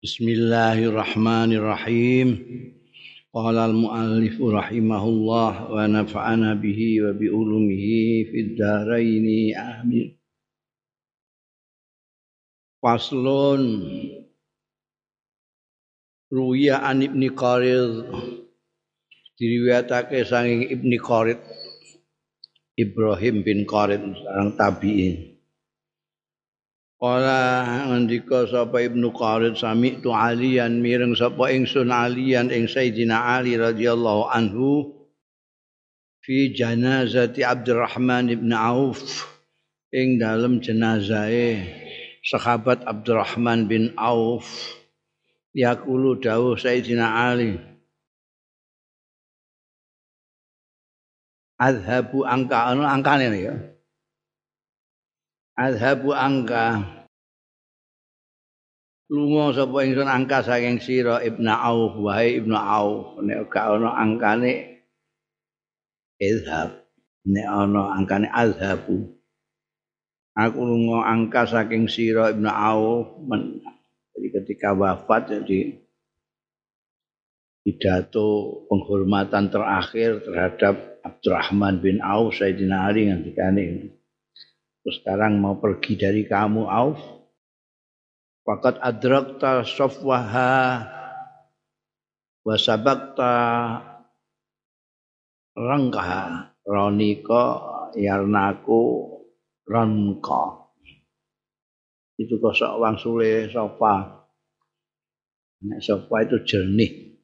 Bismillahirrahmanirrahim. 0.00 2.40
Qala 3.36 3.68
al-muallif 3.68 4.40
rahimahullah 4.40 5.68
wa 5.68 5.84
nafa'ana 5.84 6.56
bihi 6.56 7.04
wa 7.04 7.12
bi 7.12 7.28
ulumihi 7.28 8.24
fid 8.32 8.56
dharain 8.56 9.52
amin. 9.52 10.16
Faslun 12.80 13.84
Ruya 16.32 16.80
an 16.80 17.04
Ibni 17.04 17.28
Qarid 17.36 18.08
diriwayatake 19.36 20.24
saking 20.24 20.72
Ibni 20.72 20.96
Qarid 20.96 21.44
Ibrahim 22.72 23.44
bin 23.44 23.68
Qarid 23.68 24.00
sareng 24.00 24.56
tabi'in 24.56 25.29
Kala 27.00 27.64
ngendika 27.88 28.44
sapa 28.44 28.84
Ibnu 28.84 29.08
Qarid 29.16 29.56
sami 29.56 30.04
tu 30.04 30.12
alian 30.12 30.84
mireng 30.84 31.16
sapa 31.16 31.48
ingsun 31.48 31.88
alian 31.88 32.52
ing 32.52 32.68
Sayyidina 32.68 33.40
Ali 33.40 33.56
radhiyallahu 33.56 34.28
anhu 34.28 35.00
fi 36.20 36.52
janazati 36.52 37.40
Abdurrahman 37.40 38.28
ibn 38.28 38.52
Auf 38.52 39.00
ing 39.96 40.20
dalam 40.20 40.60
jenazahe 40.60 41.72
sahabat 42.20 42.84
Abdurrahman 42.84 43.64
bin 43.64 43.96
Auf 43.96 44.44
yaqulu 45.56 46.20
dawuh 46.20 46.60
Sayyidina 46.60 47.32
Ali 47.32 47.56
Adhabu 51.56 52.28
angka 52.28 52.76
ana 52.76 52.92
angkane 52.92 53.32
ya 53.40 53.56
Adhabu 55.60 56.16
angka. 56.16 56.80
Lunga 59.12 59.52
sapa 59.52 59.84
ingsun 59.84 60.08
angka 60.08 60.40
saking 60.40 60.80
sira? 60.80 61.20
Ibnu 61.20 61.52
Auf 61.52 62.00
wahai 62.00 62.40
Ibnu 62.40 62.56
Auf 62.56 63.20
nek 63.20 63.52
gak 63.52 63.76
ana 63.76 63.92
angkane 63.92 64.80
idhab 66.16 66.80
nek 67.28 67.44
ana 67.44 67.92
angkane 67.92 68.28
azhabu 68.32 69.20
aku 70.32 70.60
lunga 70.64 71.04
angka 71.12 71.44
saking 71.44 71.92
sira 71.92 72.32
Ibnu 72.32 72.48
Auf 72.48 73.20
men, 73.20 73.60
jadi 74.16 74.28
ketika 74.40 74.72
wafat 74.72 75.28
jadi 75.28 75.76
pidato 77.68 78.64
penghormatan 78.72 79.52
terakhir 79.52 80.24
terhadap 80.24 81.04
Abdurrahman 81.04 81.84
bin 81.84 82.00
Auf 82.00 82.40
Sayyidina 82.40 82.88
Ali 82.88 83.12
ini 83.12 83.32
Terus 83.36 83.99
sekarang 84.88 85.36
mau 85.36 85.60
pergi 85.60 86.00
dari 86.00 86.24
kamu 86.24 86.64
Auf. 86.64 87.00
Fakat 88.40 88.80
adrakta 88.80 89.60
sofwaha 89.68 90.80
wa 92.40 92.56
sabakta 92.56 93.34
rangkaha 95.52 96.56
ronika 96.64 97.44
yarnaku 97.92 98.80
ranka. 99.68 100.72
Itu 102.16 102.40
kosok 102.40 102.80
wang 102.80 102.96
sule 102.96 103.52
sofa. 103.52 104.24
Sofa 105.84 106.16
itu 106.24 106.40
jernih. 106.48 107.20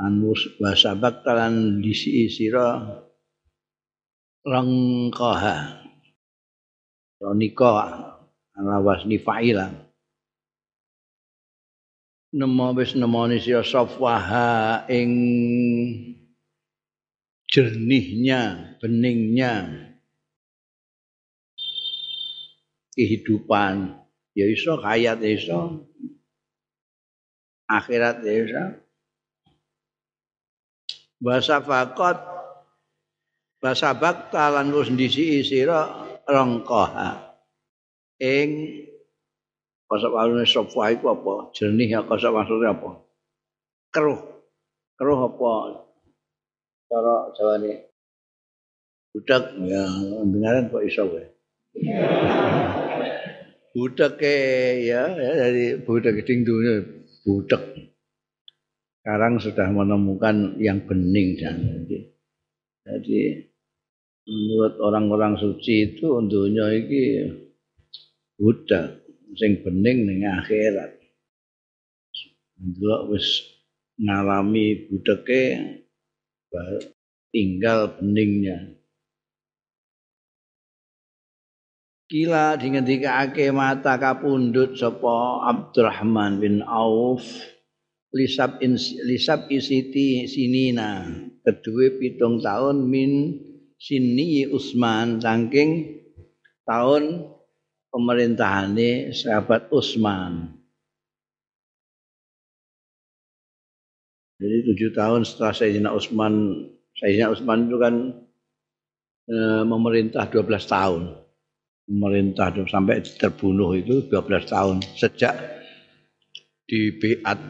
Anus 0.00 0.56
wasabak 0.56 1.20
talan 1.20 1.84
disi 1.84 2.24
sira 2.32 2.80
rangkaha 4.40 5.89
Ronika 7.20 7.84
ala 8.56 8.80
wasni 8.80 9.20
fa'ila. 9.20 9.68
Nemo 12.32 12.72
wis 12.72 12.96
nemoni 12.96 13.36
sira 13.42 13.60
safwaha 13.60 14.88
ing 14.88 15.12
jernihnya, 17.52 18.72
beningnya 18.80 19.68
kehidupan. 22.96 24.00
Ya 24.32 24.46
iso 24.48 24.80
hayat 24.80 25.20
ya 25.20 25.30
iso. 25.36 25.60
Akhirat 27.68 28.24
ya 28.24 28.32
iso. 28.32 28.64
Basa 31.20 31.60
fakot 31.60 32.16
Basa 33.60 33.92
bakta 33.92 34.48
lan 34.48 34.72
wis 34.72 34.88
ndisi 34.88 35.44
sira 35.44 36.09
rangkaha. 36.30 37.10
Ing 38.22 38.50
kosok 39.90 40.14
walune 40.14 40.46
sofa 40.46 40.94
iku 40.94 41.12
apa? 41.12 41.50
Jernih 41.52 41.98
kosok 42.06 42.30
maksudnya 42.30 42.72
apa? 42.72 43.02
Keruh. 43.90 44.20
Keruh 44.94 45.20
apa? 45.26 45.52
Cara 46.86 47.14
jawane. 47.34 47.90
Budak. 49.10 49.42
Ya 49.66 49.82
dengaran 50.22 50.70
kok 50.70 50.86
iso 50.86 51.02
kowe? 51.10 51.24
Budak 53.70 54.18
ya, 54.18 55.14
ya 55.14 55.14
dari 55.14 55.78
budak 55.78 56.26
ding 56.26 56.42
dunia 56.42 56.82
budak 57.22 57.62
sekarang 59.00 59.40
sudah 59.40 59.72
menemukan 59.72 60.60
yang 60.60 60.84
bening 60.84 61.40
dan 61.40 61.56
jadi 62.84 63.48
menurut 64.30 64.78
orang-orang 64.78 65.34
suci 65.42 65.90
itu 65.90 66.06
untuknya 66.14 66.70
iki 66.70 67.34
budak 68.38 69.02
sing 69.34 69.58
bening 69.66 70.06
ning 70.06 70.22
akhirat. 70.22 70.94
Delok 72.60 73.10
wis 73.10 73.42
ngalami 73.98 74.86
budeke 74.86 75.44
tinggal 77.34 77.98
beningnya. 77.98 78.78
Kila 82.10 82.58
dingendikake 82.58 83.54
mata 83.54 83.94
kapundut 83.94 84.74
sapa 84.74 85.46
Abdurrahman 85.46 86.42
bin 86.42 86.58
Auf 86.66 87.22
lisab 88.10 88.58
in, 88.58 88.74
lisab 89.06 89.46
isiti 89.46 90.26
sinina 90.26 91.06
kedua 91.46 91.94
pitung 92.02 92.42
tahun 92.42 92.82
min 92.82 93.10
Sini 93.80 94.44
Utsman 94.44 95.24
saking 95.24 96.04
tahun 96.68 97.32
pemerintahane 97.88 99.16
sahabat 99.16 99.72
Utsman. 99.72 100.52
Jadi 104.36 104.56
tujuh 104.68 104.92
tahun 104.92 105.24
setelah 105.24 105.56
Sayyidina 105.56 105.90
Utsman, 105.96 106.34
Sayyidina 106.92 107.32
Utsman 107.32 107.72
itu 107.72 107.76
kan 107.80 107.94
e, 109.24 109.36
memerintah 109.64 110.28
12 110.28 110.44
tahun. 110.68 111.02
Memerintah 111.88 112.52
sampai 112.68 113.00
terbunuh 113.00 113.80
itu 113.80 114.04
12 114.12 114.44
tahun 114.44 114.84
sejak 114.92 115.32
di 116.68 117.00
Biat 117.00 117.40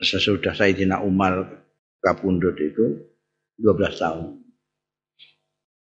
sesudah 0.00 0.56
Sayyidina 0.56 1.04
Umar 1.04 1.44
kapundut 2.00 2.56
itu 2.56 3.12
12 3.60 4.00
tahun 4.00 4.40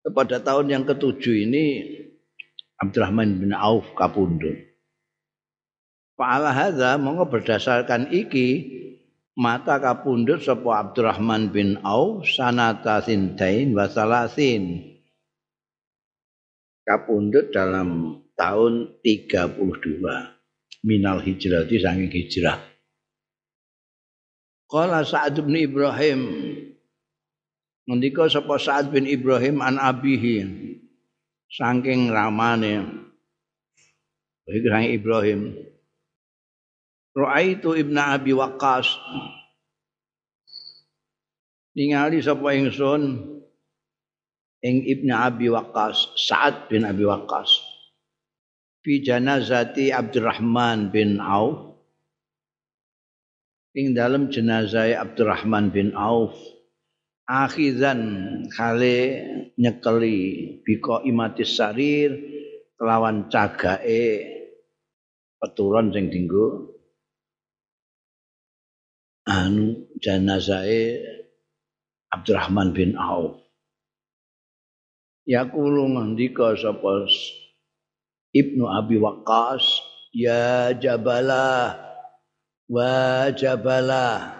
pada 0.09 0.41
tahun 0.41 0.72
yang 0.72 0.84
ketujuh 0.88 1.44
ini 1.44 1.65
Abdurrahman 2.81 3.37
bin 3.37 3.53
Auf 3.53 3.93
kapundhut. 3.93 4.56
Fa'ala 6.16 6.53
hadza 6.53 6.97
monggo 6.97 7.28
berdasarkan 7.28 8.09
iki 8.09 8.49
mata 9.37 9.77
kapundhut 9.77 10.41
sapa 10.41 10.89
Abdurrahman 10.89 11.53
bin 11.53 11.77
Auf 11.84 12.25
sanata 12.25 13.05
sintain 13.05 13.77
wa 13.77 13.84
salasin. 13.89 14.89
Dalam 17.55 18.19
tahun 18.34 18.72
32 19.05 19.60
minal 20.83 21.22
hijrah 21.22 21.62
di 21.69 21.77
saking 21.78 22.10
hijrah. 22.10 22.59
Qala 24.66 25.04
Sa'ad 25.04 25.39
bin 25.45 25.54
Ibrahim 25.54 26.21
Ngendika 27.91 28.31
sapa 28.31 28.54
Sa'ad 28.54 28.95
bin 28.95 29.03
Ibrahim 29.03 29.59
an 29.59 29.75
abihi. 29.75 30.47
Saking 31.51 32.15
ramane. 32.15 32.87
Iki 34.47 34.95
Ibrahim. 34.95 35.59
Ra'aitu 37.19 37.75
Ibnu 37.75 37.98
Abi 37.98 38.31
Waqqas. 38.31 38.95
Ningali 41.75 42.22
sapa 42.22 42.54
ingsun 42.54 43.03
ing 44.63 44.77
Ibnu 44.86 45.10
Abi 45.10 45.51
Waqqas 45.51 46.15
Sa'ad 46.15 46.71
bin 46.71 46.86
Abi 46.86 47.03
Waqqas. 47.03 47.59
Fi 48.86 49.03
janazati 49.03 49.91
Abdurrahman 49.91 50.95
bin 50.95 51.19
Auf. 51.19 51.75
Ing 53.75 53.98
dalam 53.98 54.31
jenazah 54.31 54.95
Abdurrahman 54.95 55.75
bin 55.75 55.98
Auf 55.98 56.39
akhizan 57.30 58.03
kale 58.50 58.98
nyekeli 59.54 60.18
biko 60.66 61.06
imatis 61.06 61.54
sarir 61.54 62.10
kelawan 62.74 63.30
cagake 63.30 64.27
peturon 65.38 65.94
sing 65.94 66.10
dinggo 66.10 66.74
anu 69.30 69.86
janazahe 70.03 70.98
Abdurrahman 72.10 72.74
bin 72.74 72.98
Auf. 72.98 73.38
Yaqulu 75.30 75.94
ngendika 75.94 76.59
sapa 76.59 77.06
Ibnu 78.34 78.66
Abi 78.66 78.98
Waqqas, 78.98 79.62
ya 80.10 80.74
Jabalah 80.74 81.78
wa 82.66 83.30
Jabalah. 83.30 84.40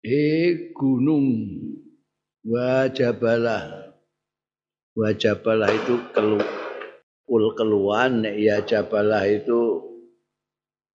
Eh 0.00 0.72
gunung 0.72 1.44
wa 2.48 2.88
Jabalah. 2.88 3.92
Wa 4.96 5.12
Jabalah 5.12 5.68
itu 5.76 6.08
kelu 6.16 6.40
kul 7.28 7.52
keluan 7.52 8.24
ya 8.24 8.64
Jabalah 8.64 9.28
itu 9.28 9.84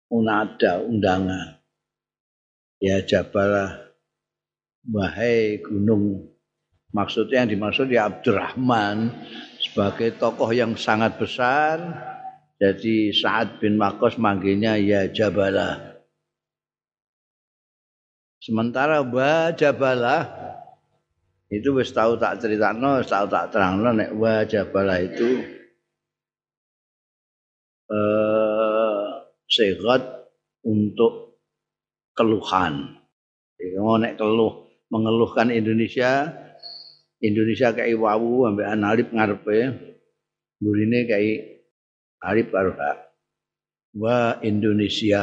unada 0.07 0.87
undangan. 0.87 1.59
Ya 2.79 3.03
Jabalah 3.03 3.83
wahai 4.87 5.59
gunung 5.59 6.31
maksudnya 6.95 7.43
yang 7.43 7.51
dimaksud 7.55 7.87
ya 7.91 8.07
Abdurrahman 8.07 9.15
sebagai 9.63 10.19
tokoh 10.19 10.51
yang 10.51 10.75
sangat 10.75 11.15
besar 11.23 11.79
jadi 12.59 13.15
Sa'ad 13.15 13.63
bin 13.63 13.79
Makos 13.79 14.19
manggilnya 14.19 14.75
ya 14.83 15.07
Jabalah 15.07 15.92
sementara 18.43 19.07
wa 19.07 19.55
Jabalah 19.55 20.27
itu 21.47 21.71
wis 21.79 21.95
tahu 21.95 22.19
tak 22.19 22.43
no, 22.75 22.99
tahu 23.07 23.27
tak 23.31 23.55
terangno 23.55 23.95
nek 23.95 24.11
wa 24.19 24.43
Jabalah 24.43 24.99
itu 24.99 25.31
eh 27.93 29.09
sehat 29.53 30.03
untuk 30.65 31.39
keluhan. 32.17 32.99
Mau 33.79 34.01
nek 34.01 34.19
keluh 34.19 34.67
mengeluhkan 34.91 35.55
Indonesia 35.55 36.35
Indonesia 37.23 37.71
kayak 37.71 37.95
wawu 37.95 38.51
sampai 38.51 38.67
analip 38.67 39.15
ngarepe 39.15 39.59
burine 40.59 41.07
kayak 41.07 41.63
arif 42.19 42.51
karo 42.51 42.75
wa 43.95 44.41
Indonesia 44.43 45.23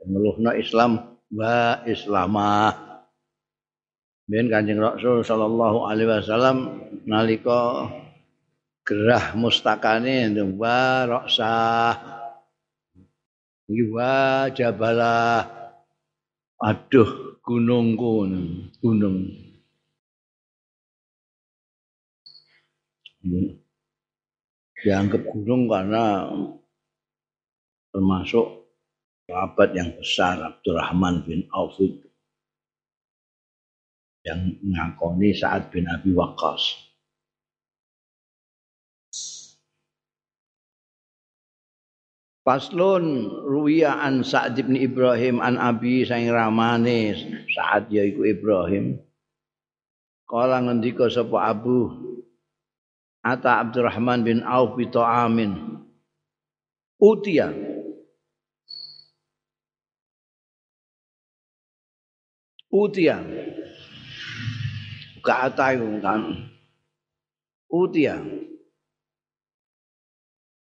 ngeluhna 0.00 0.56
Islam 0.56 1.09
wa 1.30 1.82
Islamah. 1.86 2.90
Ben 4.30 4.46
Kanjeng 4.46 4.78
Rasul 4.78 5.26
sallallahu 5.26 5.90
alaihi 5.90 6.06
wasallam 6.06 6.58
nalika 7.02 7.90
gerah 8.86 9.34
mustakane 9.34 10.30
wa 10.54 11.06
raksah 11.06 11.94
wa 13.66 14.46
jabalah. 14.54 15.46
Aduh 16.60 17.40
gunung 17.42 17.98
gunung 17.98 18.70
gunung. 18.78 19.34
Dianggap 24.80 25.22
gunung 25.26 25.66
karena 25.68 26.30
termasuk 27.90 28.59
sahabat 29.30 29.78
yang 29.78 29.94
besar 29.94 30.42
Abdurrahman 30.42 31.22
bin 31.22 31.46
Auf 31.54 31.78
yang 34.26 34.58
mengakoni 34.58 35.30
saat 35.30 35.70
bin 35.70 35.86
Abi 35.86 36.10
Waqqas. 36.10 36.90
Faslun 42.42 43.30
ruwiya 43.46 44.02
an 44.02 44.26
Sa'd 44.26 44.58
bin 44.58 44.74
Ibrahim 44.74 45.38
an 45.38 45.54
Abi 45.60 46.02
saing 46.02 46.34
ramane 46.34 47.14
Sa'ad 47.54 47.86
yaiku 47.94 48.26
Ibrahim. 48.26 48.98
Kala 50.26 50.58
ngendika 50.66 51.06
sapa 51.06 51.54
Abu 51.54 51.86
Ata 53.22 53.62
Abdurrahman 53.62 54.26
bin 54.26 54.42
Auf 54.42 54.74
bi 54.74 54.88
Amin. 54.98 55.84
Utia 56.98 57.69
Utia 62.70 63.18
Buka 65.18 65.34
atayu 65.50 66.00
kan 66.00 66.22
Utia 67.70 68.18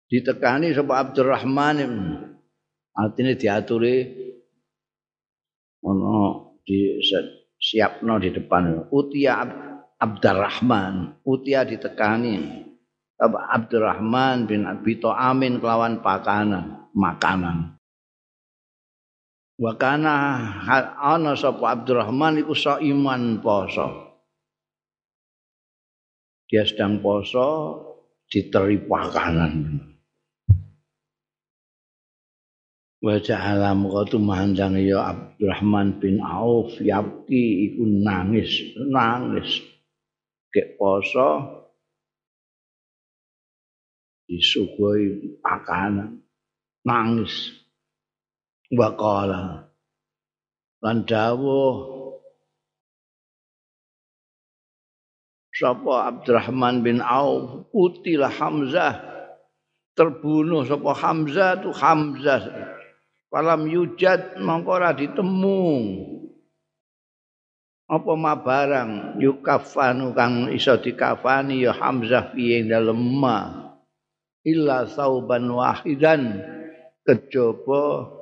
ditekani 0.06 0.70
sapa 0.70 1.02
Abdurrahman 1.02 1.82
artinya 2.94 3.34
diaturi 3.34 3.96
ono 5.86 6.16
di 6.66 6.98
siapno 7.58 8.18
di 8.18 8.30
depan. 8.34 8.90
Utia 8.90 9.42
Abdurrahman 9.96 11.24
utia 11.24 11.62
ditekani. 11.62 12.64
Abdurrahman 13.22 14.44
bin 14.44 14.68
Abi 14.68 15.00
Amin 15.08 15.56
kelawan 15.56 16.04
pakanan 16.04 16.92
makanan 16.92 17.75
wa 19.56 19.72
kana 19.80 20.14
ana 21.00 21.32
sapa 21.32 21.80
Abdurrahman 21.80 22.44
iku 22.44 22.52
iman 22.80 23.40
poso. 23.40 23.88
Dia 26.46 26.62
sedang 26.62 27.02
poso 27.02 27.46
diteri 28.30 28.78
pakanan. 28.86 29.82
Wa 33.02 33.18
ja'ala 33.18 33.74
muqatu 33.74 34.22
mandang 34.22 34.78
ya 34.78 35.10
Abdurrahman 35.10 35.98
bin 35.98 36.22
Auf 36.22 36.78
yabki 36.78 37.72
iku 37.72 37.82
nangis 37.82 38.76
nangis. 38.78 39.58
Ke 40.54 40.78
poso 40.78 41.28
disuguhi 44.30 45.42
pakanan. 45.42 46.22
Nangis 46.86 47.65
waqala 48.74 49.70
lan 50.82 50.96
dawuh 51.06 51.96
sapa 55.56 56.12
Abdurrahman 56.12 56.84
bin 56.84 57.00
Auf 57.00 57.72
utilah 57.72 58.28
Hamzah. 58.28 59.00
Terbunuh 59.96 60.68
sapa 60.68 60.92
Hamzah 60.92 61.64
tu 61.64 61.72
Hamzah. 61.72 62.44
Falam 63.32 63.64
yujad 63.64 64.36
mongko 64.36 64.70
ora 64.76 64.92
ditemu. 64.92 65.64
Apa 67.88 68.12
ma 68.18 68.36
barang? 68.36 69.16
Yukafanu 69.22 70.12
kang 70.12 70.52
iso 70.52 70.76
dikafani 70.76 71.64
ya 71.64 71.72
Hamzah 71.72 72.36
ing 72.36 72.68
dalem 72.68 73.00
ma. 73.16 73.72
Illa 74.44 74.84
sauban 74.84 75.48
wahidan. 75.48 76.44
Kejaba 77.06 78.15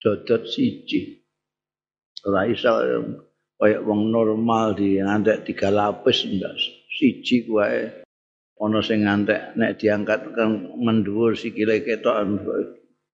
dodot 0.00 0.48
siji. 0.48 1.20
Ora 2.26 2.48
iso 2.48 2.68
kaya 3.60 3.80
wong 3.84 4.08
normal 4.08 4.72
di 4.72 4.96
ngantek 5.00 5.44
tiga 5.44 5.68
lapis 5.68 6.24
ndak 6.24 6.56
siji 6.88 7.44
kuwi 7.44 7.92
ana 8.60 8.80
sing 8.84 9.04
ngantek 9.04 9.56
nek 9.56 9.76
diangkat 9.80 10.32
kan 10.36 10.76
mendhuwur 10.80 11.36
sikile 11.36 11.84
ketok 11.84 12.16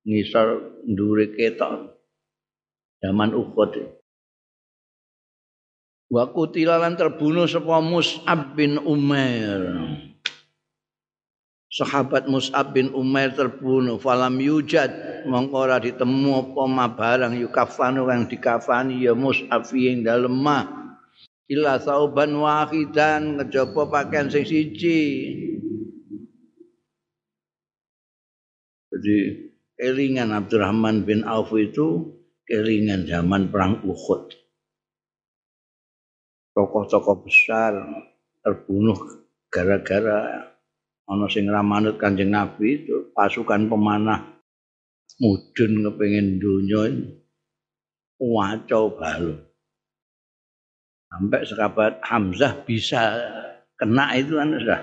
ngisor 0.06 0.78
ndure 0.86 1.34
ketok. 1.34 1.98
Zaman 3.02 3.36
Uhud. 3.36 3.72
Wa 6.06 6.30
kutilalan 6.30 6.94
terbunuh 6.94 7.50
sapa 7.50 7.82
Mus'ab 7.82 8.54
bin 8.54 8.78
Umair 8.78 9.74
sahabat 11.76 12.24
Mus'ab 12.24 12.72
bin 12.72 12.88
Umair 12.96 13.36
terbunuh. 13.36 14.00
Falam 14.00 14.40
yujad 14.40 14.88
mongko 15.28 15.56
ora 15.68 15.76
ditemu 15.76 16.56
apa 16.56 16.88
barang 16.96 17.34
yukafanu 17.36 18.08
kang 18.08 18.24
dikafani 18.24 19.04
ya 19.04 19.12
Mus'ab 19.12 19.68
ing 19.76 20.00
dalem 20.00 20.32
mah 20.32 20.64
illa 21.52 21.76
sauban 21.76 22.32
wahidan 22.32 23.36
kejaba 23.44 23.92
pakaian 23.92 24.32
sing 24.32 24.48
siji. 24.48 25.00
Jadi 28.96 29.16
kelingan 29.76 30.32
Abdurrahman 30.32 31.04
bin 31.04 31.28
Auf 31.28 31.52
itu 31.52 32.16
kelingan 32.48 33.04
zaman 33.04 33.52
perang 33.52 33.84
Uhud. 33.84 34.32
Tokoh-tokoh 36.56 37.28
besar 37.28 37.76
terbunuh 38.40 38.96
gara-gara 39.52 40.55
ana 41.06 41.26
sing 41.30 41.46
ramanut 41.46 41.96
Kanjeng 42.02 42.34
Nabi 42.34 42.82
itu 42.82 43.10
pasukan 43.14 43.70
pemanah 43.70 44.36
mudun 45.22 45.72
kepengin 45.86 46.42
donya 46.42 46.82
wacau 48.20 48.90
balu. 48.92 49.34
Sampai 51.06 51.46
sekabat 51.46 52.02
Hamzah 52.02 52.52
bisa 52.66 53.14
kena 53.78 54.12
itu 54.18 54.36
kan 54.36 54.58
sudah 54.58 54.80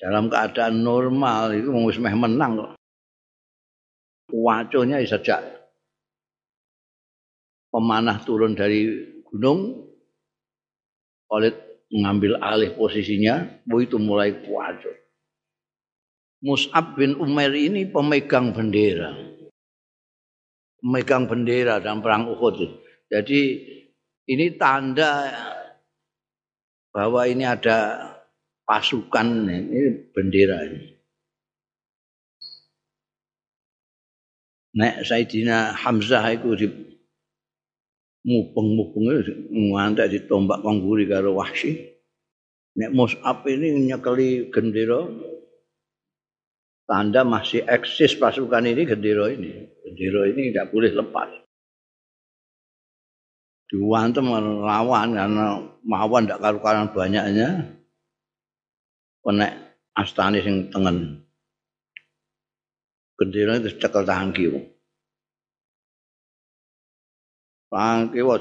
dalam 0.00 0.32
keadaan 0.32 0.80
normal 0.80 1.52
itu 1.54 1.68
wis 1.86 2.00
menang 2.00 2.56
kok. 2.56 2.72
waconya 4.30 5.02
sejak 5.02 5.42
pemanah 7.74 8.22
turun 8.22 8.54
dari 8.54 8.86
gunung 9.26 9.90
Khalid 11.26 11.69
mengambil 11.90 12.38
alih 12.38 12.72
posisinya 12.78 13.62
itu 13.66 13.98
mulai 13.98 14.34
waco 14.46 14.90
Mus'ab 16.40 16.96
bin 16.96 17.20
Umair 17.20 17.52
ini 17.52 17.84
pemegang 17.84 18.56
bendera. 18.56 19.12
Pemegang 20.80 21.28
bendera 21.28 21.76
dalam 21.84 22.00
perang 22.00 22.32
Uhud 22.32 22.80
jadi 23.10 23.40
ini 24.30 24.54
tanda 24.54 25.34
bahwa 26.94 27.26
ini 27.26 27.42
ada 27.42 27.98
pasukan 28.62 29.50
ini 29.50 30.14
bendera 30.14 30.62
ini. 30.70 30.94
Nek 34.70 35.02
Sayyidina 35.02 35.74
Hamzah 35.74 36.22
itu 36.30 36.54
mupeng-mupeng 38.24 39.24
ngantek 39.48 40.12
ditombak 40.12 40.60
kongguri 40.60 41.08
karo 41.08 41.36
Wahsy. 41.40 41.88
Nek 42.76 42.94
Mus'ab 42.94 43.42
ini 43.50 43.90
nyekeli 43.90 44.52
gendera 44.54 45.02
tanda 46.86 47.26
masih 47.26 47.66
eksis 47.66 48.14
pasukan 48.18 48.66
ini 48.66 48.82
gendera 48.86 49.26
ini. 49.30 49.66
Gendera 49.84 50.30
ini 50.30 50.54
tidak 50.54 50.70
boleh 50.70 50.92
lepas. 50.94 51.30
Diwantem 53.70 54.26
lawan 54.66 55.14
karena 55.14 55.62
mawon 55.86 56.26
tidak 56.26 56.42
karu-karuan 56.42 56.90
banyaknya. 56.90 57.48
Konek 59.22 59.52
astani 59.94 60.42
sing 60.42 60.70
tengen. 60.70 61.26
Gendera 63.18 63.58
itu 63.58 63.70
cekel 63.78 64.02
tangan 64.06 64.30
kiwa. 64.34 64.60
Tangan 67.70 68.10
kiwa 68.10 68.34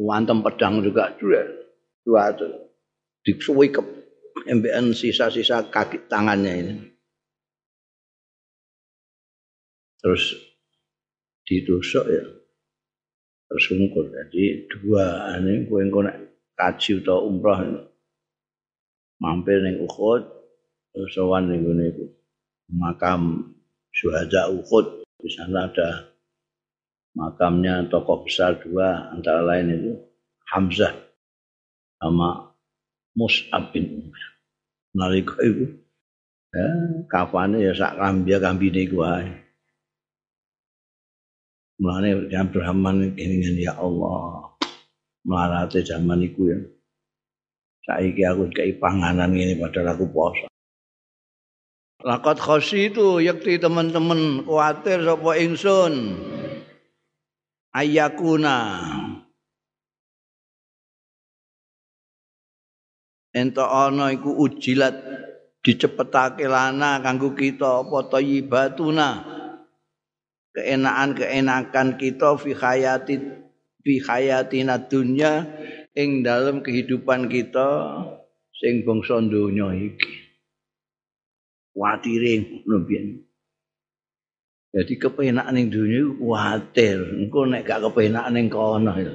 wantem 0.00 0.42
pedang 0.42 0.82
juga 0.82 1.14
dua 1.20 1.44
dua 2.02 2.32
itu 2.34 2.46
disuwi 3.24 3.70
ke 3.70 3.80
MBN 4.44 4.92
sisa-sisa 4.92 5.70
kaki 5.70 6.10
tangannya 6.10 6.52
ini. 6.60 6.74
Terus 10.00 10.36
ditusuk 11.48 12.04
ya. 12.08 12.24
Tersungkur. 13.48 14.08
Jadi 14.08 14.68
dua 14.68 15.36
ini 15.40 15.64
kue 15.68 15.84
kue 15.88 16.12
kaji 16.56 16.92
atau 17.04 17.28
umroh 17.28 17.60
mampir 19.22 19.62
neng 19.62 19.80
Uhud 19.82 20.22
terus 20.94 21.10
sowan 21.14 21.50
ning 21.50 21.64
makam 22.72 23.52
syuhada 23.94 24.52
Uhud. 24.52 25.06
Di 25.24 25.32
sana 25.32 25.72
ada 25.72 26.13
makamnya 27.14 27.86
tokoh 27.86 28.26
besar 28.26 28.58
dua 28.58 29.14
antara 29.14 29.40
lain 29.46 29.70
itu 29.70 29.92
Hamzah 30.50 30.92
sama 32.02 32.52
Mus'ab 33.14 33.70
bin 33.70 34.02
Umar. 34.04 34.22
Nalika 34.94 35.38
itu 35.42 35.78
ya, 36.50 36.66
kafane 37.10 37.62
ya 37.62 37.72
sak 37.74 37.98
kambia 37.98 38.38
kambine 38.42 38.86
iku 38.86 39.02
wae. 39.02 39.30
Mulane 41.78 42.30
Abdurrahman 42.30 43.18
ini 43.18 43.66
ya 43.66 43.74
Allah. 43.74 44.54
Melarate 45.24 45.82
zaman 45.82 46.22
iku 46.22 46.52
ya. 46.52 46.60
Saiki 47.84 48.22
aku 48.22 48.52
kei 48.52 48.76
panganan 48.76 49.34
ini 49.34 49.58
padahal 49.58 49.96
aku 49.96 50.06
poso. 50.12 50.46
Lakot 52.04 52.36
khosi 52.36 52.92
itu 52.92 53.24
yakti 53.24 53.56
teman-teman 53.56 54.44
kuatir 54.44 55.00
sapa 55.02 55.40
ingsun. 55.40 55.94
Ayakuna. 57.74 58.56
Ento 63.34 63.66
ana 63.66 64.14
iku 64.14 64.30
ujilat 64.30 64.94
dicepetake 65.58 66.46
lana 66.46 67.02
kanggo 67.02 67.34
kita 67.34 67.82
apa 67.82 67.98
thayyibatuna. 68.14 69.08
Keenakan-keenakan 70.54 71.98
kita 71.98 72.38
fi 72.38 72.54
hayati 72.54 73.14
fi 73.82 73.92
hayatina 73.98 74.78
dunya 74.78 75.42
ing 75.98 76.22
dalam 76.22 76.62
kehidupan 76.62 77.26
kita 77.26 77.90
sing 78.54 78.86
bangsa 78.86 79.18
donya 79.18 79.74
iki. 79.74 80.24
kuatire 81.74 82.62
ngono 82.62 83.23
Jadi 84.74 84.98
kepenak 84.98 85.46
ning 85.54 85.70
dunia 85.70 86.02
kuatir. 86.18 86.98
Engko 86.98 87.46
nek 87.46 87.62
gak 87.62 87.78
kepenak 87.86 88.26
ning 88.34 88.50
kono 88.50 88.90
ya. 88.98 89.14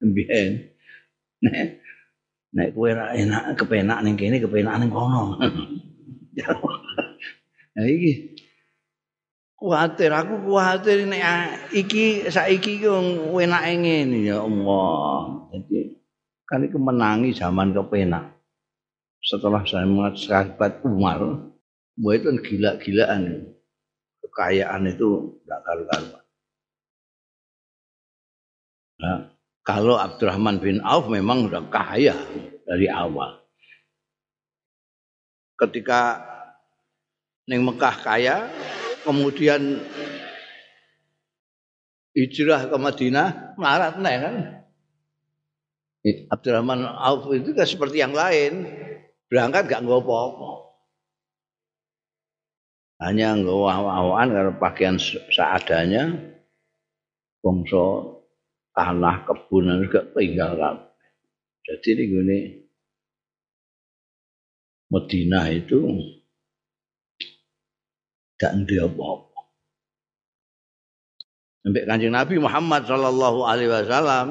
Mbiyen. 0.00 0.72
Nek 1.44 1.84
nek 2.56 2.68
kowe 2.72 2.88
ora 2.88 3.12
enak 3.12 3.52
kepenak 3.60 4.00
ning 4.00 4.16
kene 4.16 4.40
kepenak 4.40 4.80
ning 4.80 4.88
kono. 4.88 5.36
Nah 7.72 7.88
iki 7.88 8.36
kuatir 9.56 10.12
aku 10.12 10.44
kuatir 10.44 11.08
nek 11.08 11.72
iki 11.72 12.28
saiki 12.28 12.80
iki 12.80 12.88
enake 12.88 13.72
ngene 13.80 14.28
ya 14.28 14.44
Allah. 14.44 15.48
Jadi 15.56 15.96
kan 16.44 16.68
iku 16.68 16.76
menangi 16.76 17.32
zaman 17.32 17.72
kepenak. 17.72 18.36
Setelah 19.24 19.64
saya 19.64 19.88
sahabat 20.12 20.84
Umar, 20.84 21.52
Wah 22.00 22.12
itu 22.16 22.28
gila-gilaan. 22.40 23.52
Kekayaan 24.32 24.88
itu 24.88 25.36
tidak 25.44 25.60
karu-karuan. 25.60 26.24
Nah, 28.96 29.18
kalau 29.60 30.00
Abdurrahman 30.00 30.56
bin 30.56 30.80
Auf 30.80 31.12
memang 31.12 31.52
sudah 31.52 31.68
kaya 31.68 32.16
dari 32.64 32.88
awal. 32.88 33.44
Ketika 35.60 36.24
Neng 37.44 37.68
Mekah 37.68 37.96
kaya, 38.00 38.48
kemudian 39.04 39.84
hijrah 42.16 42.72
ke 42.72 42.76
Madinah, 42.80 43.58
marat 43.60 44.00
nih 44.00 44.16
kan. 44.16 44.36
Abdurrahman 46.32 46.88
Auf 46.88 47.28
itu 47.36 47.52
kan 47.52 47.68
seperti 47.68 48.00
yang 48.00 48.16
lain, 48.16 48.64
berangkat 49.28 49.68
gak 49.68 49.84
nggak 49.84 50.02
hanya 53.02 53.34
ngawah-awahan 53.34 54.30
karena 54.30 54.52
pakaian 54.62 54.96
seadanya 55.28 56.14
bangsa 57.42 58.14
tanah 58.78 59.26
kebun 59.26 59.82
juga 59.82 60.06
tinggal 60.14 60.54
jadi 61.62 61.88
ini 61.94 62.02
gini 62.10 62.38
Medina 64.92 65.48
itu 65.48 65.78
tidak 68.36 68.52
ada 68.52 68.78
apa-apa. 68.90 69.40
Sampai 71.62 71.86
kanjeng 71.86 72.12
Nabi 72.12 72.36
Muhammad 72.42 72.82
Shallallahu 72.84 73.40
Alaihi 73.46 73.70
Wasallam 73.70 74.28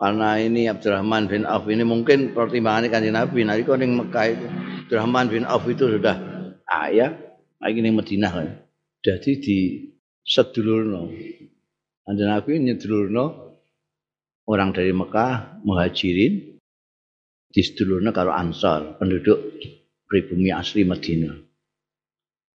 karena 0.00 0.40
ini 0.40 0.66
Abdurrahman 0.72 1.28
bin 1.28 1.44
Auf 1.44 1.68
ini 1.68 1.84
mungkin 1.84 2.32
pertimbangannya 2.32 2.88
kanjeng 2.88 3.14
Nabi. 3.14 3.44
Nanti 3.44 3.62
kau 3.62 3.76
Mekah 3.76 4.26
itu 4.32 4.46
Abdurrahman 4.88 5.26
bin 5.28 5.44
Auf 5.44 5.68
itu 5.68 5.86
sudah 5.86 6.16
ayah 6.88 7.27
lagi 7.58 7.78
ning 7.82 7.94
Madinah 7.98 8.32
kan. 8.32 8.48
Jadi 9.02 9.30
di 9.38 9.58
sedulurno. 10.22 11.10
Anda 12.08 12.24
Nabi 12.24 12.56
nyedulurno 12.62 13.24
orang 14.48 14.72
dari 14.72 14.90
Mekah 14.96 15.60
muhajirin 15.60 16.56
di 17.48 17.60
sedulurno 17.60 18.10
karo 18.16 18.32
Ansar, 18.32 18.96
penduduk 18.96 19.38
pribumi 20.08 20.48
asli 20.48 20.88
Madinah. 20.88 21.36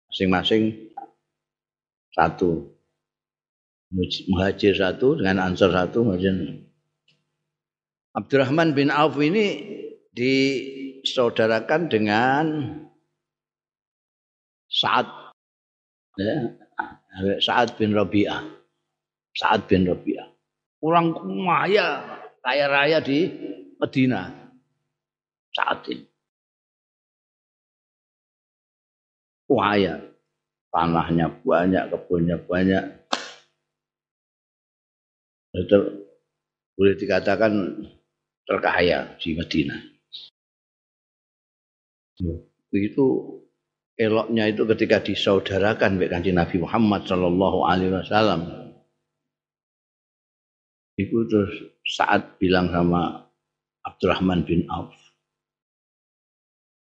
Masing-masing 0.10 0.94
satu. 2.14 2.74
Muhajir 3.94 4.74
satu 4.74 5.22
dengan 5.22 5.54
Ansar 5.54 5.70
satu. 5.70 6.02
Abdurrahman 8.14 8.74
bin 8.74 8.90
Auf 8.90 9.18
ini 9.22 9.46
disaudarakan 10.14 11.90
dengan 11.90 12.46
Sa'ad 14.74 15.06
ya, 16.18 16.50
Sa'ad 17.38 17.78
bin 17.78 17.94
Rabi'ah. 17.94 18.42
Sa'ad 19.38 19.70
bin 19.70 19.86
Rabi'ah. 19.86 20.26
Orang 20.82 21.14
kaya, 21.16 22.02
kaya 22.42 22.66
raya 22.68 22.98
di 23.00 23.30
Medina. 23.78 24.34
Saat 25.54 25.86
ini. 25.94 26.06
Kaya. 29.46 30.02
Tanahnya 30.74 31.30
banyak, 31.46 31.94
kebunnya 31.94 32.42
banyak. 32.42 32.82
Itu 35.54 36.10
boleh 36.74 36.98
dikatakan 36.98 37.54
terkaya 38.50 39.14
di 39.22 39.38
Medina. 39.38 39.78
Itu 42.74 43.06
eloknya 44.00 44.50
itu 44.50 44.66
ketika 44.66 45.02
disaudarakan 45.04 46.02
oleh 46.02 46.10
kanjeng 46.10 46.38
Nabi 46.38 46.58
Muhammad 46.62 47.06
Shallallahu 47.06 47.60
Alaihi 47.66 47.94
Wasallam. 47.94 48.42
Itu 50.94 51.26
terus 51.26 51.74
saat 51.90 52.38
bilang 52.38 52.70
sama 52.70 53.26
Abdurrahman 53.82 54.46
bin 54.46 54.70
Auf, 54.70 54.94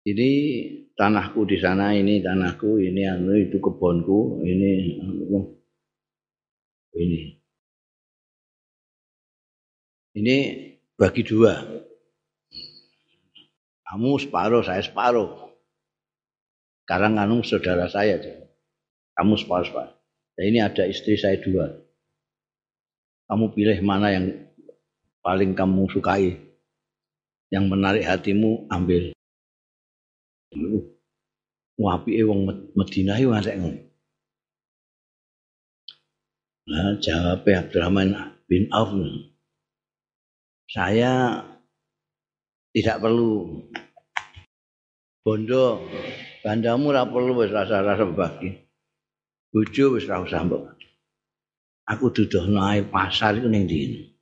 ini 0.04 0.30
tanahku 0.92 1.49
di 1.49 1.56
sana, 1.56 1.96
ini 1.96 2.20
tanahku, 2.20 2.76
ini 2.76 3.08
anu 3.08 3.32
itu 3.40 3.56
kebunku, 3.56 4.44
ini 4.44 5.00
anu, 5.00 5.56
ini. 7.00 7.40
Ini 10.14 10.37
bagi 10.94 11.26
dua. 11.26 11.58
Kamu 13.88 14.20
separuh, 14.20 14.62
saya 14.62 14.84
separuh. 14.84 15.53
Sekarang 16.85 17.17
anu 17.17 17.41
saudara 17.41 17.88
saya. 17.88 18.21
Kamu 19.17 19.41
separuh, 19.41 19.64
separuh. 19.64 19.97
Nah, 20.37 20.45
ini 20.45 20.61
ada 20.61 20.85
istri 20.85 21.17
saya 21.17 21.41
dua. 21.41 21.73
Kamu 23.25 23.57
pilih 23.57 23.81
mana 23.81 24.12
yang 24.12 24.53
paling 25.25 25.57
kamu 25.57 25.88
sukai. 25.88 26.37
Yang 27.49 27.64
menarik 27.73 28.05
hatimu, 28.05 28.69
ambil. 28.69 29.17
Wapi 31.81 32.21
wong 32.21 32.71
Madinah 32.76 33.17
yo 33.17 33.33
arek 33.33 33.57
ngono. 33.57 33.81
Nah, 36.69 36.97
jawab 37.00 37.49
Abdurrahman 37.49 38.12
bin 38.45 38.69
Auf. 38.76 38.93
Saya 40.69 41.41
tidak 42.76 43.00
perlu 43.00 43.64
bondo 45.25 45.81
bandamu 46.44 46.92
ora 46.92 47.08
perlu 47.08 47.40
wis 47.40 47.48
rasa-rasa 47.48 48.04
bagi. 48.04 48.52
Bojo 49.48 49.96
wis 49.96 50.04
ora 50.04 50.20
usah 50.20 50.44
mbok. 50.44 50.76
Aku 51.88 52.12
duduhno 52.12 52.60
ae 52.60 52.84
pasar 52.84 53.40
iku 53.40 53.48
ning 53.48 53.64
ndi. 53.64 54.12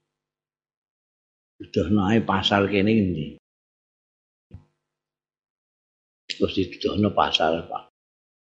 Duduhno 1.58 2.06
ae 2.06 2.22
pasar 2.22 2.70
kene 2.70 2.94
ndi. 2.94 3.26
terus 6.42 6.58
didudono 6.58 7.14
pasar 7.14 7.70
Pak. 7.70 7.94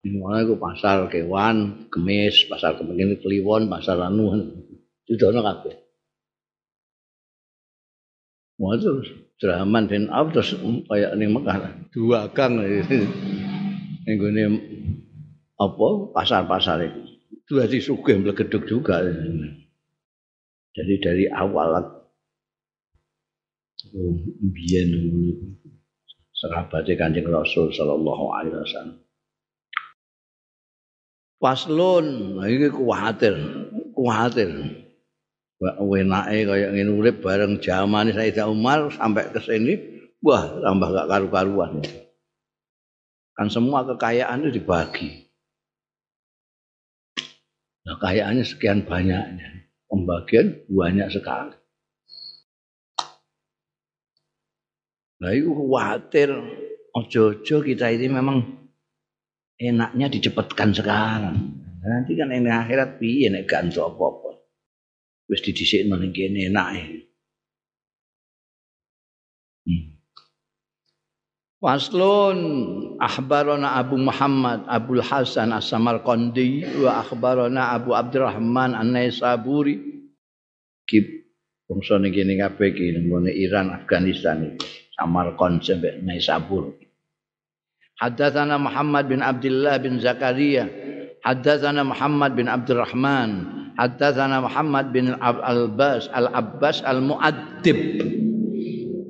Dimana 0.05 0.45
itu 0.45 0.55
pasar 0.55 1.09
kewan, 1.11 1.89
kemis, 1.91 2.47
pasar 2.47 2.77
kemudian 2.79 3.19
kliwon, 3.19 3.67
pasar 3.67 3.99
anu, 3.99 4.31
didudono 5.09 5.41
kabeh. 5.41 5.75
Wah 8.59 8.75
terus 8.75 9.09
Abdurrahman 9.39 9.88
bin 9.88 10.11
terus 10.35 10.51
kayak 10.91 11.15
ini 11.15 11.31
Mekah 11.31 11.71
dua 11.95 12.27
gang 12.35 12.59
ini 14.18 14.44
apa 15.60 15.88
pasar-pasar 16.16 16.88
itu 16.88 17.01
dua 17.46 17.70
di 17.70 17.78
sugih 17.84 18.18
melegeduk 18.18 18.66
juga 18.66 19.06
jadi 20.74 20.94
dari 21.04 21.25
awal 21.30 21.84
oh, 23.94 24.16
biyen 24.39 24.89
sahabat 26.39 26.88
Kanjeng 26.96 27.28
Rasul 27.28 27.75
sallallahu 27.75 28.25
alaihi 28.32 28.56
wasallam. 28.56 28.98
Paslon, 31.39 32.08
nah 32.36 32.48
iki 32.51 32.68
kuwatir, 32.68 33.36
kuwatir. 33.96 34.51
Wenake 35.60 36.48
kaya 36.48 36.72
ngene 36.72 36.92
urip 36.96 37.20
bareng 37.20 37.60
zaman 37.60 38.12
Sayyidah 38.16 38.48
Umar 38.48 38.92
sampai 38.96 39.28
ke 39.28 39.44
sini, 39.44 39.75
wah 40.24 40.48
tambah 40.63 40.88
gak 40.88 41.08
karu-karuan. 41.12 41.84
Kan 43.39 43.48
semua 43.48 43.88
kekayaan 43.88 44.43
itu 44.43 44.60
dibagi. 44.60 45.31
Nah, 47.88 47.95
kekayaannya 47.95 48.43
sekian 48.43 48.84
banyaknya. 48.84 49.71
Pembagian 49.88 50.67
banyak 50.67 51.08
sekali. 51.08 51.56
Nah 55.23 55.32
itu 55.32 55.52
khawatir 55.56 56.36
ojo-ojo 56.91 57.56
kita 57.63 57.91
ini 57.95 58.12
memang 58.12 58.43
enaknya 59.56 60.12
dicepatkan 60.12 60.75
sekarang. 60.75 61.39
Nanti 61.80 62.19
kan 62.19 62.36
ini 62.36 62.52
akhirat 62.52 62.99
piye 62.99 63.32
nek 63.32 63.47
gak 63.47 63.71
apa-apa. 63.71 64.36
Wis 65.32 65.39
didhisikno 65.47 65.95
ning 65.95 66.12
kene. 66.12 66.52
Hmm. 69.63 69.98
Waslun 71.60 72.39
akhbarana 73.04 73.84
Abu 73.84 74.00
Muhammad 74.00 74.63
Abdul 74.63 75.04
Hasan 75.04 75.52
As-Samarqandi 75.52 76.80
wa 76.80 77.04
akhbarana 77.04 77.76
Abu 77.76 77.91
Abdurrahman 77.91 78.72
An-Naisaburi. 78.80 79.76
Kip 80.88 81.04
bangsa 81.67 82.00
ning 82.00 82.15
kene 82.15 82.39
kabeh 82.39 82.72
iki 82.72 82.95
Iran 83.43 83.76
Afghanistan 83.76 84.56
iki. 84.56 84.88
Samarkand 84.95 85.60
sampai 85.60 86.00
Naisabur. 86.00 86.80
Haddatsana 88.00 88.56
Muhammad 88.56 89.12
bin 89.12 89.19
Abdullah 89.19 89.76
bin 89.84 90.00
Zakaria. 90.00 90.63
Haddatsana 91.28 91.84
Muhammad 91.84 92.39
bin 92.39 92.48
Abdurrahman. 92.48 93.32
Haddatsana 93.76 94.39
Muhammad 94.39 94.95
bin 94.95 95.12
Al-Abbas 95.12 96.08
Al-Abbas 96.15 96.88
Al-Mu'addib. 96.88 97.80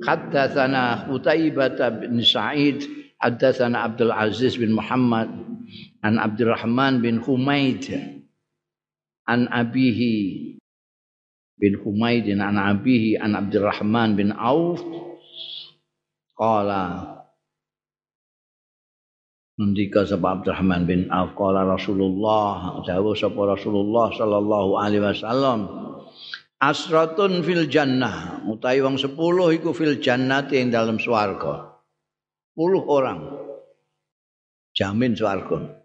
Haddatsana 0.04 1.08
Utaibah 1.12 1.76
bin 2.00 2.20
Sa'id. 2.24 2.84
Haddatsana 3.20 3.84
Abdul 3.84 4.12
Aziz 4.12 4.56
bin 4.56 4.72
Muhammad 4.72 5.28
an 6.00 6.16
Abdurrahman 6.16 7.04
bin 7.04 7.20
Humaid 7.20 7.84
an 9.28 9.46
abihi 9.52 10.56
bin 11.60 11.72
Humaid 11.84 12.26
an 12.32 12.56
abihi 12.56 13.20
an 13.20 13.36
Abdurrahman 13.36 14.16
bin 14.16 14.32
Auf 14.32 14.80
Qala 16.34 17.20
Ngendika 19.60 20.08
sapa 20.08 20.40
Abdurrahman 20.40 20.88
bin 20.88 21.12
Auf 21.12 21.36
qala 21.36 21.68
Rasulullah 21.68 22.80
dawuh 22.80 23.12
sapa 23.12 23.36
Rasulullah 23.44 24.08
sallallahu 24.08 24.80
alaihi 24.80 25.04
wasallam 25.04 25.68
Asratun 26.60 27.40
fil 27.40 27.72
jannah. 27.72 28.44
Utawi 28.44 28.84
wong 28.84 29.00
10 29.00 29.16
iku 29.56 29.72
fil 29.72 29.96
jannati 29.96 30.60
ing 30.60 30.68
dalam 30.68 31.00
swarga. 31.00 31.80
10 32.52 32.84
orang. 32.84 33.20
Jamin 34.76 35.16
swarga. 35.16 35.80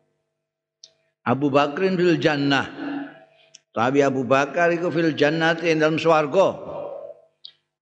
Abu 1.24 1.48
Bakrin 1.48 1.96
fil 1.96 2.20
jannah. 2.20 2.68
Tapi 3.72 4.04
Abu 4.04 4.28
Bakar 4.28 4.68
iku 4.76 4.92
fil 4.92 5.16
jannati 5.16 5.72
ing 5.72 5.80
dalam 5.80 5.96
swarga. 5.96 6.60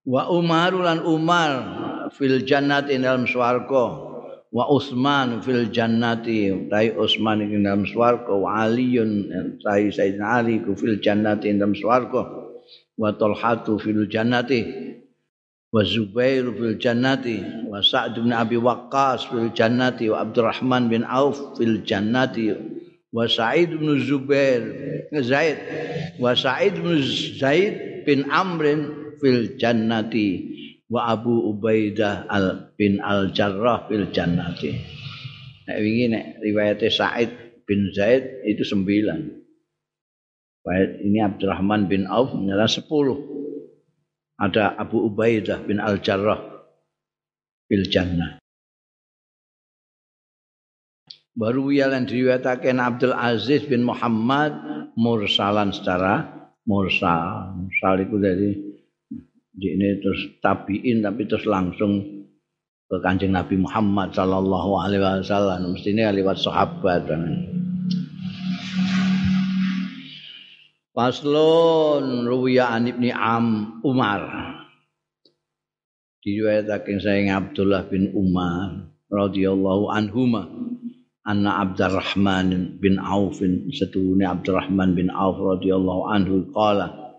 Wa 0.06 0.30
Umar 0.30 0.78
lan 0.78 1.02
Umar 1.02 1.52
fil 2.14 2.46
jannati 2.46 2.94
dalam 3.02 3.26
swarga. 3.26 4.14
Wa 4.54 4.70
Utsman 4.70 5.42
fil 5.42 5.74
jannati 5.74 6.70
tai 6.70 6.94
Utsman 6.94 7.42
ing 7.42 7.66
dalam 7.66 7.90
swarga. 7.90 8.38
Wa 8.38 8.70
Aliun 8.70 9.34
tai 9.66 9.90
Sayyidina 9.90 10.46
Ali 10.46 10.62
ku 10.62 10.78
fil 10.78 11.02
jannati 11.02 11.50
dalam 11.58 11.74
swarga 11.74 12.43
wa 12.98 13.10
Talhatu 13.14 13.82
fil 13.82 14.06
jannati 14.06 14.62
wa 15.74 15.82
Zubair 15.82 16.46
fil 16.54 16.78
jannati 16.78 17.42
wa 17.66 17.82
Sa'd 17.82 18.18
bin 18.22 18.30
Abi 18.30 18.58
Waqqas 18.58 19.30
fil 19.30 19.50
jannati 19.54 20.14
wa 20.14 20.22
Abdurrahman 20.22 20.90
bin 20.90 21.02
Auf 21.04 21.58
fil 21.58 21.82
jannati 21.82 22.54
wa 23.14 23.26
Sa'id 23.26 23.74
bin 23.74 23.98
Zubair 24.02 24.62
Zaid 25.22 25.58
wa 26.22 26.34
Sa'id 26.38 26.78
bin 26.78 27.02
Zaid 27.38 28.06
bin 28.06 28.30
Amrin 28.30 29.16
fil 29.18 29.58
jannati 29.58 30.54
wa 30.94 31.10
Abu 31.10 31.50
Ubaidah 31.50 32.30
al 32.30 32.70
bin 32.78 33.02
Al 33.02 33.34
Jarrah 33.34 33.90
fil 33.90 34.14
jannati. 34.14 34.78
Nek 35.66 35.78
wingi 35.82 36.06
nek 36.14 36.26
riwayat 36.44 36.86
Said 36.94 37.34
bin 37.66 37.90
Zaid 37.96 38.46
itu 38.46 38.62
sembilan. 38.62 39.43
Ini 40.64 41.20
Abdurrahman 41.28 41.92
bin 41.92 42.08
Auf 42.08 42.32
menyerah 42.32 42.72
sepuluh. 42.72 43.20
Ada 44.40 44.80
Abu 44.80 45.04
Ubaidah 45.04 45.60
bin 45.68 45.84
Al 45.84 46.00
Jarrah 46.00 46.40
fil 47.68 47.86
jannah. 47.92 48.40
Baru 51.34 51.74
yang 51.74 52.06
diriwayatkan 52.06 52.78
Abdul 52.78 53.18
Aziz 53.18 53.66
bin 53.66 53.84
Muhammad 53.84 54.54
mursalan 54.96 55.74
secara 55.74 56.30
mursal. 56.64 57.58
Mursal 57.58 58.06
itu 58.06 58.16
dari 58.22 58.52
ini 59.58 59.90
terus 60.02 60.22
tabiin 60.42 61.04
tapi 61.04 61.26
terus 61.26 61.46
langsung 61.46 62.24
ke 62.90 62.98
kanjeng 63.02 63.34
Nabi 63.34 63.58
Muhammad 63.58 64.14
Sallallahu 64.14 64.72
Alaihi 64.78 65.02
Wasallam 65.02 65.74
mestinya 65.74 66.14
lewat 66.14 66.38
sahabat 66.42 67.10
Paslon 70.94 72.30
ruwiya 72.30 72.70
an 72.70 72.86
ibni 72.86 73.10
Am 73.10 73.82
Umar. 73.82 74.30
Diriwayataken 76.22 77.02
sayang 77.02 77.34
Abdullah 77.34 77.90
bin 77.90 78.14
Umar 78.14 78.94
radhiyallahu 79.10 79.90
anhuma 79.90 80.54
anna 81.26 81.66
Abdurrahman 81.66 82.78
bin 82.78 83.02
Auf 83.02 83.42
setuhune 83.74 84.30
Abdurrahman 84.30 84.94
bin 84.94 85.10
Auf 85.10 85.42
radhiyallahu 85.42 86.14
anhu 86.14 86.54
qala 86.54 87.18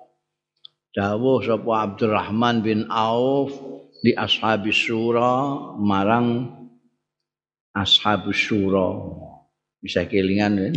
dawuh 0.94 1.42
sapa 1.42 1.90
Abdurrahman 1.90 2.62
bin 2.62 2.87
Auf 2.87 3.58
di 4.06 4.14
ashabis 4.14 4.87
syura 4.87 5.74
marang 5.82 6.46
ashabus 7.74 8.38
syura. 8.38 9.18
Bisa 9.82 10.06
kelingan 10.06 10.62
ya 10.62 10.70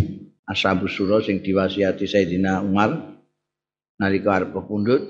ashabus 0.48 0.96
syura 0.96 1.20
sing 1.20 1.44
diwasiati 1.44 2.08
Sayyidina 2.08 2.64
Umar 2.64 3.20
nalika 4.00 4.42
arep 4.42 4.56
pepundhut 4.56 5.04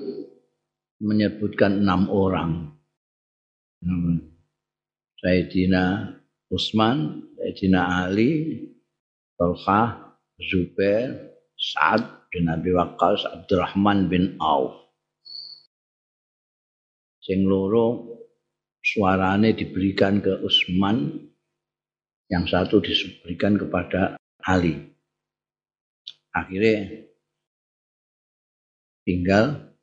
menyebutkan 0.98 1.78
enam 1.78 2.10
orang 2.10 2.74
hmm. 3.86 4.28
Sayyidina 5.18 6.14
Utsman, 6.48 7.28
Sayyidina 7.36 8.08
Ali, 8.08 8.64
Talha, 9.36 10.14
Zubair, 10.40 11.34
Sa'ad 11.58 12.30
bin 12.32 12.48
Abi 12.48 12.72
Waqqas, 12.72 13.28
Abdurrahman 13.28 14.08
bin 14.08 14.40
Auf. 14.40 14.88
Sing 17.20 17.44
loro 17.44 18.16
suarane 18.80 19.52
diberikan 19.52 20.24
ke 20.24 20.40
Utsman, 20.40 21.28
yang 22.32 22.48
satu 22.48 22.80
diberikan 22.80 23.60
kepada 23.60 24.16
Ali. 24.48 24.97
Akhirnya 26.34 27.08
tinggal 29.08 29.74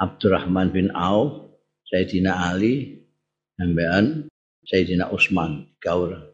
Abdurrahman 0.00 0.72
bin 0.72 0.88
Auf, 0.96 1.52
Sayyidina 1.86 2.50
Ali, 2.52 3.04
sampean 3.60 4.26
Sayyidina 4.66 5.12
Utsman 5.12 5.68
gaur. 5.78 6.32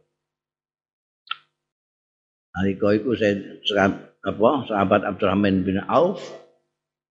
Nalika 2.55 2.89
iku 2.95 3.13
saya 3.15 3.39
apa 4.25 4.51
sahabat 4.67 5.03
Abdurrahman 5.05 5.67
bin 5.67 5.83
Auf 5.85 6.23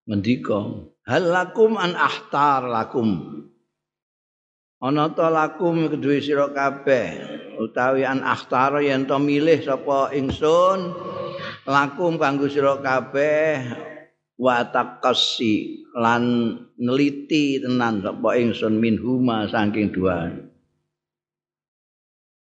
ngendika, 0.07 0.87
"Hal 1.03 1.23
lakum 1.27 1.75
an 1.75 1.93
ahtar 1.93 2.67
lakum." 2.67 3.43
Ana 4.77 5.09
ta 5.09 5.33
lakum 5.33 5.89
kedue 5.89 6.21
sira 6.21 6.53
kabeh 6.53 7.09
utawi 7.57 8.05
an 8.05 8.21
ahtar 8.21 8.77
yen 8.85 9.09
to 9.09 9.17
milih 9.17 9.57
sapa 9.65 10.13
ingsun 10.13 10.93
lakum 11.67 12.15
kanggo 12.15 12.47
sira 12.47 12.79
kabeh 12.79 13.59
wa 14.39 14.63
taqassi 14.63 15.83
lan 15.91 16.55
neliti 16.79 17.59
tenan 17.59 17.99
sapa 17.99 18.39
ingsun 18.39 18.79
minhuma 18.79 19.51
saking 19.51 19.91
dua. 19.91 20.31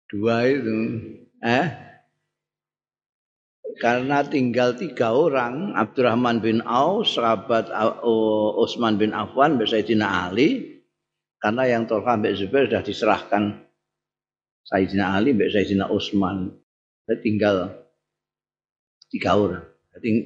Dua 0.10 0.36
itu 0.49 0.78
eh? 1.45 1.67
Karena 3.73 4.21
tinggal 4.21 4.78
tiga 4.78 5.17
orang 5.17 5.73
Abdurrahman 5.73 6.41
bin 6.41 6.62
Auf 6.62 7.10
sahabat 7.10 7.73
Utsman 8.58 9.02
bin 9.02 9.13
Affan 9.17 9.58
Sayyidina 9.58 10.30
Ali. 10.30 10.82
Karena 11.41 11.67
yang 11.67 11.89
Tolha 11.89 12.15
Mbak 12.15 12.34
Zubair 12.39 12.69
sudah 12.69 12.86
diserahkan 12.86 13.43
Sayyidina 14.63 15.17
Ali 15.17 15.36
Mbak 15.36 15.49
Sayyidina 15.52 15.89
Utsman. 15.89 16.54
Tinggal 17.19 17.82
tiga 19.13 19.38
orang 19.38 19.63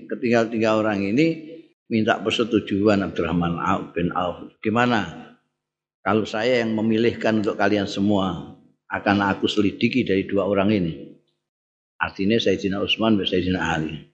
ketinggal 0.07 0.47
tiga 0.47 0.79
orang 0.79 1.03
ini 1.03 1.59
minta 1.91 2.15
persetujuan 2.23 3.03
Abdurrahman 3.03 3.59
bin 3.91 4.15
Auf 4.15 4.55
gimana 4.63 5.27
kalau 6.07 6.23
saya 6.23 6.63
yang 6.63 6.71
memilihkan 6.71 7.43
untuk 7.43 7.59
kalian 7.59 7.83
semua 7.83 8.55
akan 8.87 9.27
aku 9.27 9.51
selidiki 9.51 10.07
dari 10.07 10.23
dua 10.23 10.47
orang 10.47 10.71
ini. 10.71 10.93
Artinya 11.99 12.39
Sayyidina 12.39 12.79
Utsman 12.79 13.19
dan 13.19 13.27
Sayyidina 13.27 13.59
Ali. 13.59 14.07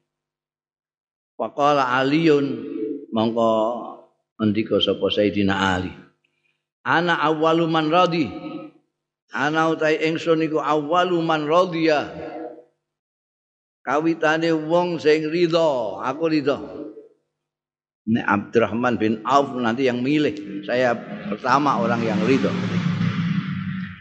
Faqala 1.38 1.94
Aliun 2.02 2.46
mongko 3.14 3.52
ngendika 4.42 4.82
sapa 4.82 5.06
Sayyidina 5.14 5.54
Ali. 5.54 5.94
Ana 6.82 7.22
awwalu 7.22 7.70
man 7.70 7.94
radhi. 7.94 8.26
Ana 9.30 9.70
utai 9.70 10.02
ingsun 10.02 10.42
iku 10.50 10.58
awwalu 10.66 11.22
man. 11.22 11.46
Kawitane 13.84 14.56
wong 14.56 14.96
sing 14.96 15.28
ridho, 15.28 16.00
aku 16.00 16.32
ridho. 16.32 16.56
Nek 18.08 18.26
Abdurrahman 18.28 18.96
bin 18.96 19.20
Auf 19.28 19.52
nanti 19.60 19.92
yang 19.92 20.00
milih. 20.00 20.64
Saya 20.64 20.96
pertama 21.28 21.80
orang 21.84 22.00
yang 22.04 22.20
ridho. 22.24 22.52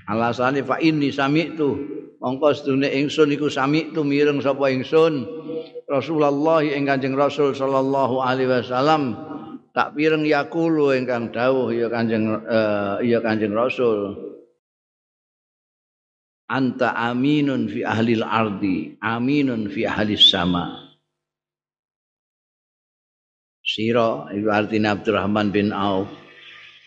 Alasane 0.06 0.62
fa 0.62 0.78
inni 0.78 1.10
sami'tu 1.10 1.92
mongko 2.22 2.54
sedune 2.54 2.86
ingsun 2.94 3.34
iku 3.34 3.50
sami'tu 3.50 4.06
mireng 4.06 4.38
sapa 4.38 4.70
ingsun 4.70 5.26
Rasulullah 5.90 6.62
ing 6.62 6.86
Kanjeng 6.86 7.18
Rasul 7.18 7.50
sallallahu 7.50 8.22
alaihi 8.22 8.50
wasallam 8.50 9.18
tak 9.74 9.98
pireng 9.98 10.22
yakulu 10.22 10.94
ingkang 10.94 11.34
dawuh 11.34 11.74
ya 11.74 11.90
Kanjeng 11.90 12.30
uh, 12.46 13.02
ya 13.02 13.18
Kanjeng 13.18 13.50
Rasul 13.50 14.14
anta 16.52 16.92
aminun 16.92 17.64
fi 17.72 17.80
ahli 17.80 18.20
ardi 18.20 19.00
aminun 19.00 19.72
fi 19.72 19.88
ahli 19.88 20.20
sama. 20.20 20.92
Sira 23.64 24.28
iku 24.36 24.52
artinya 24.52 24.92
Abdurrahman 24.92 25.48
bin 25.48 25.72
Auf. 25.72 26.12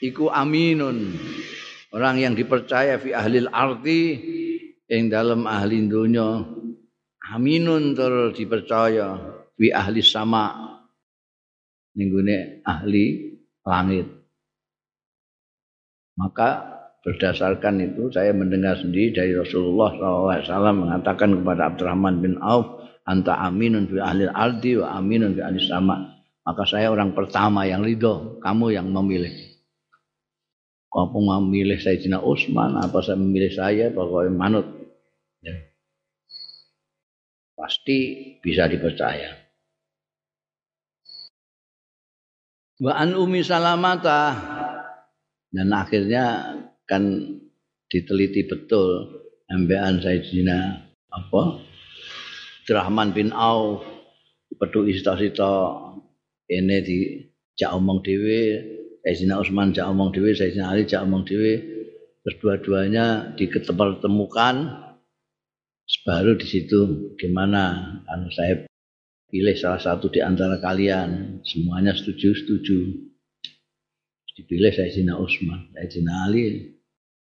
Iku 0.06 0.30
aminun 0.30 1.18
orang 1.90 2.22
yang 2.22 2.34
dipercaya 2.38 3.02
fi 3.02 3.18
ahli 3.18 3.42
arti 3.50 4.02
yang 4.86 5.10
dalam 5.10 5.50
ahli 5.50 5.82
dunia 5.90 6.46
aminun 7.34 7.98
ter 7.98 8.38
dipercaya 8.38 9.18
fi 9.58 9.74
ahli 9.74 10.06
sama. 10.06 10.78
Ninggune 11.96 12.62
ahli 12.68 13.34
langit. 13.66 14.08
Maka 16.20 16.75
berdasarkan 17.06 17.86
itu 17.86 18.10
saya 18.10 18.34
mendengar 18.34 18.82
sendiri 18.82 19.14
dari 19.14 19.32
Rasulullah 19.38 19.94
SAW 20.42 20.74
mengatakan 20.74 21.38
kepada 21.38 21.70
Abdurrahman 21.70 22.18
bin 22.18 22.42
Auf 22.42 22.82
anta 23.06 23.38
aminun 23.46 23.86
fi 23.86 24.02
ahli 24.02 24.26
ardi 24.26 24.82
wa 24.82 24.98
aminun 24.98 25.38
fi 25.38 25.46
ahli 25.46 25.62
sama. 25.62 26.18
Maka 26.42 26.66
saya 26.66 26.90
orang 26.90 27.14
pertama 27.14 27.70
yang 27.70 27.86
ridho 27.86 28.42
kamu 28.42 28.74
yang 28.74 28.90
memilih. 28.90 29.34
Apa 30.90 31.14
memilih 31.14 31.78
Sayyidina 31.78 32.24
Utsman 32.26 32.80
apa 32.82 33.04
saya 33.06 33.22
memilih 33.22 33.54
saya 33.54 33.94
pokoknya 33.94 34.34
manut. 34.34 34.66
Ya. 35.46 35.54
pasti 37.56 37.98
bisa 38.42 38.66
dipercaya. 38.66 39.46
Wa 42.82 42.98
an 42.98 43.14
umi 43.14 43.46
salamata. 43.46 44.36
Dan 45.56 45.72
akhirnya 45.72 46.52
kan 46.86 47.04
diteliti 47.90 48.46
betul 48.46 49.22
ambean 49.50 50.02
Sayyidina 50.02 50.90
apa? 51.14 51.62
Rahman 52.66 53.14
bin 53.14 53.30
Auf. 53.34 53.86
Pedu 54.56 54.88
ista-ista 54.88 55.84
ini 56.48 56.78
di 56.80 56.98
jak 57.60 57.76
omong 57.76 58.00
dhewe 58.08 58.64
Sayyidina 59.06 59.38
Utsman 59.38 59.70
jak 59.70 59.86
omong 59.86 60.10
dhewe, 60.16 60.34
Sayyidina 60.34 60.74
Ali 60.74 60.90
jak 60.90 61.06
omong 61.06 61.30
dhewe. 61.30 61.62
Terus 62.26 62.36
dua-duanya 62.42 63.38
diketemukan. 63.38 64.56
Baru 66.02 66.34
di 66.34 66.48
situ 66.50 67.14
gimana 67.14 68.02
anu 68.10 68.34
saya 68.34 68.66
pilih 69.30 69.54
salah 69.54 69.78
satu 69.78 70.10
di 70.10 70.26
antara 70.26 70.58
kalian. 70.58 71.38
Semuanya 71.46 71.94
setuju 71.94 72.34
setuju. 72.34 72.78
Dipilih 74.36 74.74
Sayyidina 74.74 75.16
Utsman 75.22 75.70
Sayyidina 75.78 76.14
Ali 76.26 76.75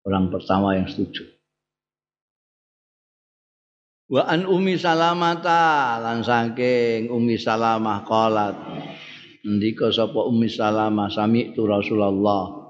orang 0.07 0.31
pertama 0.31 0.79
yang 0.79 0.87
setuju. 0.87 1.29
Wa 4.12 4.29
an 4.29 4.45
umi 4.45 4.77
salamata 4.77 5.97
lan 6.03 6.21
saking 6.21 7.09
umi 7.09 7.41
salamah 7.41 8.05
qalat 8.05 8.57
ndika 9.43 9.91
sapa 9.91 10.23
Ummi 10.23 10.47
Salamah 10.47 11.11
sami 11.11 11.51
tu 11.55 11.67
Rasulullah. 11.67 12.62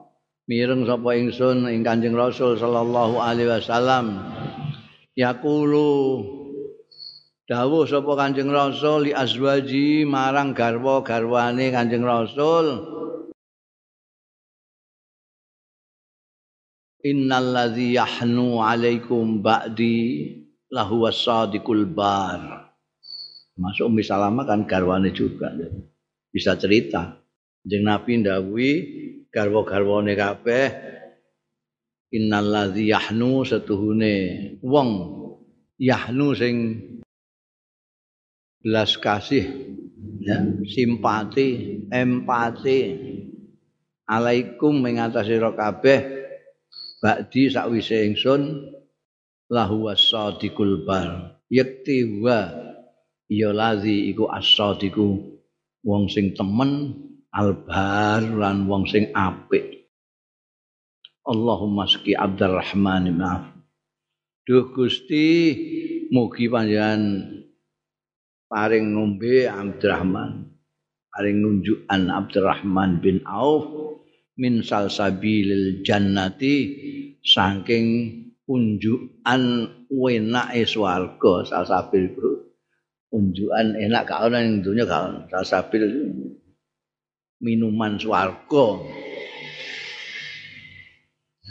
Mireng 0.48 0.88
sapa 0.88 1.14
ingsun 1.14 1.68
ing 1.70 1.86
Kanjeng 1.86 2.16
Rasul 2.16 2.58
sallallahu 2.58 3.20
alaihi 3.20 3.48
wasallam. 3.48 4.18
Yaqulu 5.14 5.92
dawuh 7.46 7.84
sapa 7.84 8.12
Kanjeng 8.16 8.50
Rasul 8.50 9.08
li 9.08 9.12
azwaji 9.12 10.08
marang 10.08 10.56
garwa-garwane 10.56 11.70
Kanjeng 11.70 12.02
Rasul 12.02 12.91
Innal 17.02 17.50
ladzi 17.50 17.98
yahnu 17.98 18.62
alaikum 18.62 19.42
ba'di 19.42 19.98
lahu 20.70 21.02
wasadiqul 21.02 21.86
bar. 21.90 22.70
Masuk 23.58 23.90
Ummi 23.90 24.06
Salamah 24.06 24.46
kan 24.46 24.64
garwane 24.64 25.10
juga. 25.10 25.50
Jadi. 25.50 25.92
bisa 26.32 26.56
cerita. 26.56 27.20
Jeng 27.62 27.86
Nabi 27.86 28.24
ndawuhi 28.24 28.72
garwa-garwane 29.30 30.18
kabeh 30.18 30.66
innalladzi 32.10 32.90
yahnu 32.90 33.46
setuhune 33.46 34.14
wong 34.60 34.90
yahnu 35.78 36.34
sing 36.34 36.56
belas 38.60 38.98
kasih 38.98 39.46
ya 40.20 40.42
simpati 40.66 41.80
empati 41.88 42.78
alaikum 44.04 44.82
mengatasi 44.82 45.38
sira 45.38 45.54
kabeh 45.54 46.21
ba'di 47.02 47.50
sakwise 47.50 48.06
ingsun 48.06 48.70
lahu 49.50 49.90
wasadiqul 49.90 50.86
bar. 50.86 51.42
Yakti 51.50 52.22
wa 52.22 52.48
ya 53.26 53.50
lazi 53.50 54.08
iku 54.08 54.30
asadiku 54.30 55.20
wong 55.82 56.06
sing 56.08 56.32
temen 56.32 56.94
albar 57.34 58.22
lan 58.22 58.70
wong 58.70 58.86
sing 58.86 59.10
apik. 59.12 59.90
Allahumma 61.26 61.90
ski 61.90 62.14
Abdurrahman 62.14 63.10
maaf. 63.14 63.50
Duh 64.42 64.74
Gusti 64.74 65.54
mugi 66.10 66.50
panjenengan 66.50 67.02
paring 68.50 68.94
ngombe 68.94 69.46
Abdurrahman. 69.46 70.50
Paring 71.12 71.44
nunjukan 71.44 72.08
Abdurrahman 72.08 73.04
bin 73.04 73.20
Auf 73.28 73.91
min 74.40 74.64
salsabilil 74.64 75.84
jannati 75.84 76.54
saking 77.20 77.86
unjukan 78.48 79.42
wenake 79.92 80.64
swarga 80.64 81.44
salsabil 81.44 82.16
unjukan 83.12 83.76
enak 83.76 84.08
gak 84.08 84.20
ana 84.28 84.40
ning 84.40 84.64
dunya 84.64 84.88
gak 84.88 85.02
ana 85.12 85.20
salsabil 85.28 85.84
minuman 87.42 87.98
swarga. 87.98 88.66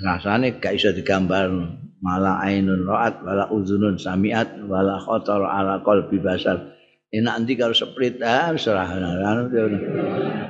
Rasane 0.01 0.57
gak 0.57 0.73
iso 0.79 0.89
digambar 0.95 1.51
malah 2.01 2.41
ainun 2.41 2.89
ra'at 2.89 3.21
wala 3.21 3.45
uzunun 3.53 4.01
samiat 4.01 4.65
wala 4.65 4.97
khatar 4.97 5.45
ala 5.45 5.85
qalbi 5.85 6.17
basar 6.17 6.73
enak 7.11 7.35
nanti 7.43 7.53
kalau 7.59 7.75
split 7.75 8.23
ah 8.23 8.55
serah. 8.55 8.87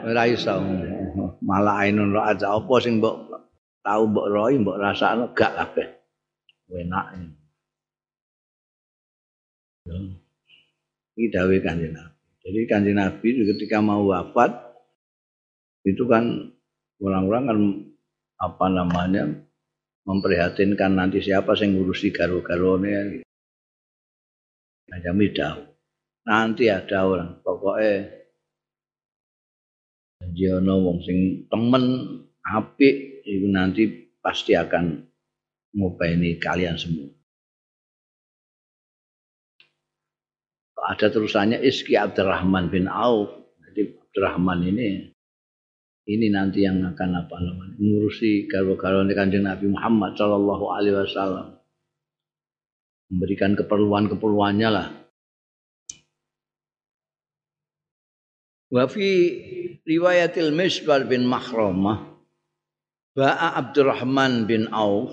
Ora 0.06 0.24
iso. 0.30 0.56
Malah 1.42 1.84
ainun 1.84 2.14
ra'at 2.14 2.46
apa 2.46 2.74
sing 2.80 3.02
mbok 3.02 3.16
tau 3.82 4.06
mbok 4.06 4.30
roi 4.30 4.56
mbok 4.62 4.78
rasakno? 4.78 5.34
Gak 5.34 5.58
kabeh. 5.58 5.88
Enak 6.72 7.06
ini. 7.18 7.36
Dawe 11.22 11.56
kanjeng 11.62 11.94
Nabi. 11.94 12.18
Jadi 12.46 12.60
kanjeng 12.70 12.98
Nabi 12.98 13.28
ketika 13.46 13.78
mau 13.82 14.06
wafat 14.10 14.54
itu 15.86 16.06
kan 16.06 16.54
orang-orang 17.02 17.44
kan 17.50 17.58
apa 18.42 18.66
namanya 18.70 19.24
memprihatinkan 20.06 20.98
nanti 20.98 21.22
siapa 21.22 21.54
yang 21.58 21.78
ngurusi 21.78 22.10
garu-garone 22.10 23.22
Macam 24.90 25.16
itu 25.24 25.71
nanti 26.28 26.70
ada 26.70 27.06
orang 27.06 27.42
pokoknya 27.42 28.22
janji 30.22 30.46
ono 30.54 30.74
wong 30.86 30.98
sing 31.02 31.50
temen 31.50 31.84
apik 32.46 33.26
itu 33.26 33.48
nanti 33.50 33.84
pasti 34.22 34.54
akan 34.54 35.02
ini 35.74 36.36
kalian 36.38 36.76
semua. 36.76 37.10
Ada 40.82 41.14
terusannya 41.14 41.62
Iski 41.62 41.94
Abdurrahman 41.96 42.68
bin 42.74 42.90
Auf. 42.90 43.32
Jadi 43.70 43.96
Abdurrahman 44.02 44.66
ini 44.66 45.14
ini 46.10 46.28
nanti 46.34 46.66
yang 46.66 46.82
akan 46.82 47.10
apa 47.24 47.36
namanya 47.38 47.78
mengurusi 47.78 48.50
garu-garu 48.50 49.06
kanjeng 49.14 49.46
Nabi 49.46 49.70
Muhammad 49.70 50.18
Shallallahu 50.18 50.66
Alaihi 50.74 50.98
Wasallam 50.98 51.62
memberikan 53.14 53.54
keperluan-keperluannya 53.54 54.70
lah 54.74 54.88
Wa 58.72 58.88
fi 58.88 59.08
riwayatil 59.84 60.56
Misbar 60.56 61.04
bin 61.04 61.28
Mahramah 61.28 62.08
Ba'a 63.12 63.60
Abdurrahman 63.60 64.48
bin 64.48 64.72
Auf 64.72 65.12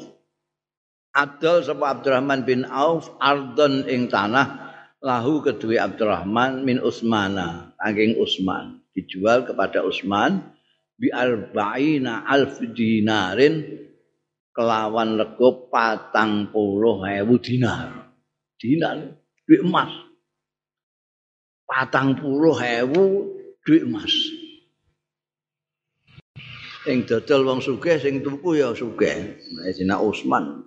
Adol 1.10 1.66
sapa 1.66 1.98
Abdurrahman 1.98 2.46
bin 2.46 2.62
Auf 2.62 3.10
ardon 3.18 3.82
ing 3.90 4.06
tanah 4.06 4.70
lahu 5.02 5.42
kedua 5.42 5.90
Abdurrahman 5.90 6.62
min 6.62 6.78
Usmana 6.78 7.74
saking 7.82 8.22
Usman. 8.22 8.78
Dijual 8.94 9.42
kepada 9.42 9.82
Usman 9.82 10.54
bi 10.94 11.10
arba'ina 11.10 12.22
alf 12.22 12.62
dinarin 12.62 13.66
kelawan 14.54 15.18
rego 15.18 15.66
patang 15.66 16.54
puluh 16.54 17.02
ewu 17.02 17.34
dinar. 17.42 18.14
Dinar 18.54 19.18
duit 19.42 19.66
emas. 19.66 19.90
Patang 21.66 22.14
puluh 22.14 22.54
ewu 22.62 23.37
duit 23.68 23.84
emas. 23.84 24.08
Sing 26.88 27.04
dodol 27.04 27.44
wong 27.44 27.60
sugih 27.60 28.00
sing 28.00 28.24
tuku 28.24 28.64
ya 28.64 28.72
sugih. 28.72 29.36
Sayyidina 29.60 30.00
Utsman. 30.00 30.64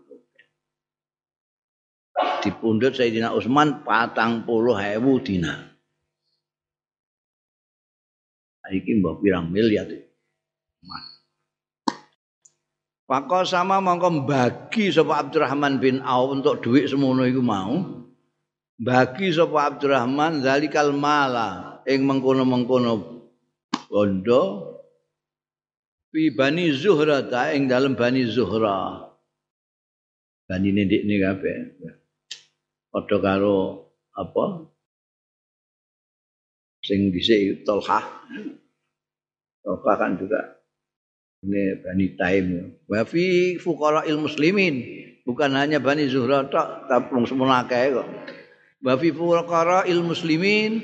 Dipundhut 2.46 2.94
Sayyidina 2.94 3.34
Utsman 3.34 3.82
40.000 3.82 4.46
dinar. 5.26 5.74
Iki 8.72 9.04
mbok 9.04 9.26
pirang 9.26 9.50
miliar 9.50 9.90
emas. 9.90 11.06
Pakal 13.10 13.44
sama 13.44 13.84
mongko 13.84 14.24
bagi 14.24 14.94
sapa 14.94 15.26
Abdurrahman 15.26 15.82
bin 15.82 16.00
Auf 16.06 16.32
untuk 16.38 16.64
duit 16.64 16.88
semono 16.88 17.26
iku 17.28 17.44
mau. 17.44 17.82
Bagi 18.80 19.34
sapa 19.34 19.74
Abdurrahman 19.74 20.46
zalikal 20.46 20.96
mala 20.96 21.71
ing 21.88 22.06
mengkono-mengkono 22.06 22.94
bondo 23.90 24.42
fi 26.12 26.32
bani 26.32 26.72
zuhra 26.76 27.26
ta 27.26 27.52
ing 27.56 27.72
dalem 27.72 27.96
bani 27.96 28.28
zuhra. 28.28 29.08
Bani 30.48 30.70
nendik 30.76 31.08
ne 31.08 31.16
kabeh. 31.16 31.58
Padha 32.92 33.18
karo 33.24 33.58
apa? 34.12 34.68
Sing 36.84 37.14
dhisik 37.14 37.64
Tolha 37.64 38.02
Tolha 39.62 39.94
kan 39.96 40.18
juga 40.18 40.60
ini 41.46 41.78
Bani 41.82 42.06
Taim. 42.18 42.46
Wa 42.90 43.06
fi 43.06 43.56
fuqara'il 43.58 44.18
muslimin. 44.18 44.76
Bukan 45.22 45.54
hanya 45.54 45.78
Bani 45.78 46.10
Zuhra 46.10 46.50
tok 46.50 46.90
tapi 46.90 47.14
semua 47.30 47.62
akeh 47.62 47.94
kok 47.94 48.10
wa 48.82 48.94
fi 48.98 49.10
fuqara'il 49.14 50.02
muslimin 50.02 50.82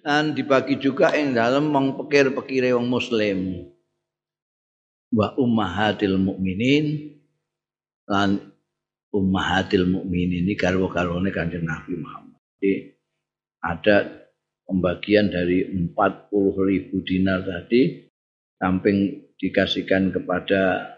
dan 0.00 0.32
dibagi 0.32 0.78
juga 0.78 1.12
yang 1.12 1.34
dalam 1.34 1.68
mengpekir-pekire 1.74 2.72
wong 2.72 2.88
muslim 2.88 3.68
wa 5.10 5.34
ummahatil 5.34 6.16
mukminin 6.16 7.18
lan 8.06 8.54
ummahatil 9.10 9.86
mukminin 9.90 10.46
ini 10.46 10.54
garwa-garwane 10.54 11.34
Kanjeng 11.34 11.66
Nabi 11.66 11.98
Muhammad. 11.98 12.38
Jadi 12.58 12.72
ada 13.60 13.96
pembagian 14.70 15.34
dari 15.34 15.66
40 15.66 15.90
ribu 16.70 17.02
dinar 17.02 17.42
tadi 17.42 18.06
samping 18.62 19.26
dikasihkan 19.34 20.14
kepada 20.14 20.94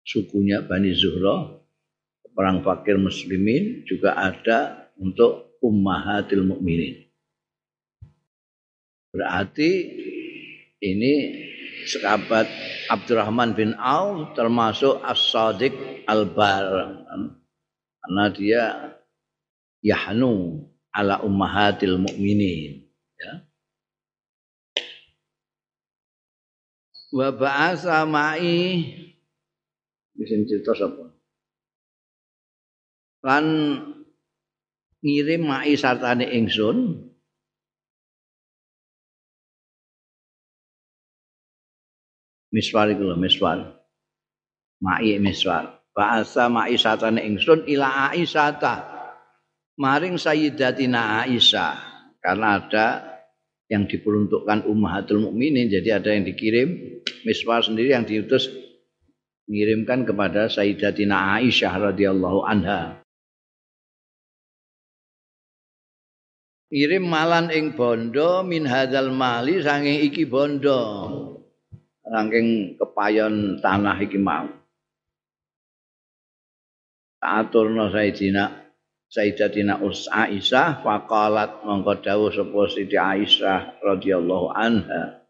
sukunya 0.00 0.64
Bani 0.64 0.96
Zuhra 0.96 1.60
perang 2.32 2.64
fakir 2.64 2.96
muslimin 2.96 3.84
juga 3.84 4.16
ada 4.16 4.88
untuk 4.96 5.51
ummahatil 5.62 6.42
mukminin. 6.42 7.06
Berarti 9.14 9.70
ini 10.82 11.14
sahabat 11.86 12.50
Abdurrahman 12.90 13.54
bin 13.54 13.78
Auf 13.78 14.34
termasuk 14.34 14.98
As-Sadiq 15.06 16.04
Al-Bar. 16.10 16.98
Karena 18.02 18.24
dia 18.34 18.62
yahnu 19.78 20.66
ala 20.90 21.22
ummahatil 21.22 22.02
mukminin 22.02 22.90
ya. 23.14 23.32
Wa 27.12 27.28
ba'asa 27.30 28.02
ma'i 28.08 28.88
bisa 30.16 30.34
cerita 30.48 30.72
sapa? 30.72 31.12
Lan 33.22 33.46
ngirim 35.02 35.42
mai 35.44 35.74
sartane 35.74 36.30
ingsun. 36.30 37.10
Miswar 42.54 42.86
iku 42.92 43.02
lho 43.10 43.16
miswar. 43.18 43.82
Mai 44.78 45.18
miswar. 45.18 45.82
Bahasa 45.92 46.46
mai 46.46 46.78
sartane 46.78 47.20
ingsun 47.26 47.66
ila 47.66 48.14
aisyata. 48.14 48.88
Maring 49.72 50.20
sayyidatina 50.20 51.24
Aisyah. 51.24 51.74
Karena 52.22 52.60
ada 52.60 52.86
yang 53.72 53.88
diperuntukkan 53.88 54.68
ummahatul 54.68 55.26
mukminin 55.26 55.72
jadi 55.72 55.98
ada 55.98 56.12
yang 56.12 56.28
dikirim. 56.28 57.00
Miswar 57.24 57.64
sendiri 57.64 57.96
yang 57.96 58.04
diutus 58.04 58.52
mengirimkan 59.48 60.06
kepada 60.06 60.46
Sayyidatina 60.46 61.40
Aisyah 61.40 61.90
radhiyallahu 61.90 62.46
anha 62.46 63.01
ngirim 66.72 67.04
malan 67.04 67.52
ing 67.52 67.76
bondo 67.76 68.40
min 68.40 68.64
hadzal 68.64 69.12
mali 69.12 69.60
saking 69.60 70.08
iki 70.08 70.24
bondo. 70.24 70.80
Saking 72.00 72.80
kepayon 72.80 73.60
tanah 73.60 74.00
iki 74.00 74.16
mau. 74.16 74.48
Aturna 77.22 77.92
Sayyidina 77.92 78.62
Sayyidatina 79.12 79.76
Aisyah 80.08 80.80
faqalat 80.80 81.62
mongko 81.68 82.00
dawuh 82.00 82.32
sapa 82.32 82.60
Siti 82.72 82.96
Aisyah 82.96 83.84
radhiyallahu 83.84 84.56
anha. 84.56 85.22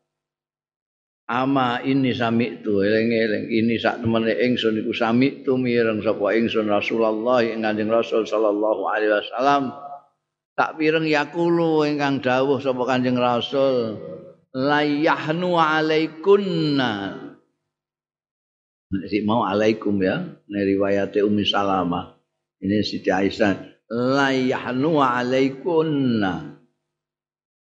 Ama 1.27 1.83
ini 1.83 2.15
sami 2.15 2.63
tu 2.63 2.79
eling-eling 2.79 3.51
ini 3.51 3.83
sak 3.83 3.99
temene 3.99 4.39
ingsun 4.39 4.79
iku 4.87 4.95
sami 4.95 5.43
tu 5.43 5.59
mireng 5.59 5.99
sapa 5.99 6.31
ingsun 6.39 6.71
Rasulullah 6.71 7.43
ing 7.43 7.67
Kanjeng 7.67 7.91
Rasul 7.91 8.23
sallallahu 8.23 8.83
alaihi 8.87 9.11
wasallam 9.11 9.92
tak 10.53 10.77
pireng 10.77 11.09
yakulu 11.09 11.89
ingkang 11.89 12.21
dawuh 12.21 12.61
sapa 12.61 12.83
Kanjeng 12.85 13.17
Rasul 13.17 13.97
layahnu 14.53 15.57
alaikunna. 15.57 16.93
Nek 18.93 19.09
mau 19.25 19.49
alaikum 19.49 19.97
ya, 20.05 20.21
ini 20.53 20.61
riwayat 20.77 21.17
Ummi 21.17 21.49
Salamah. 21.49 22.13
Ini 22.61 22.85
Siti 22.85 23.09
Aisyah 23.09 23.73
la 23.93 24.33
yahnu 24.33 25.01
alaikunna. 25.01 26.61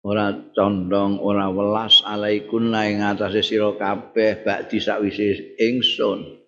Ora 0.01 0.33
condong 0.57 1.23
ora 1.23 1.53
welas 1.53 2.03
alaikunna 2.03 2.89
ing 2.91 3.05
atase 3.05 3.47
sira 3.47 3.71
kabeh 3.79 4.43
bakdi 4.43 4.83
sakwise 4.83 5.55
ingsun. 5.61 6.41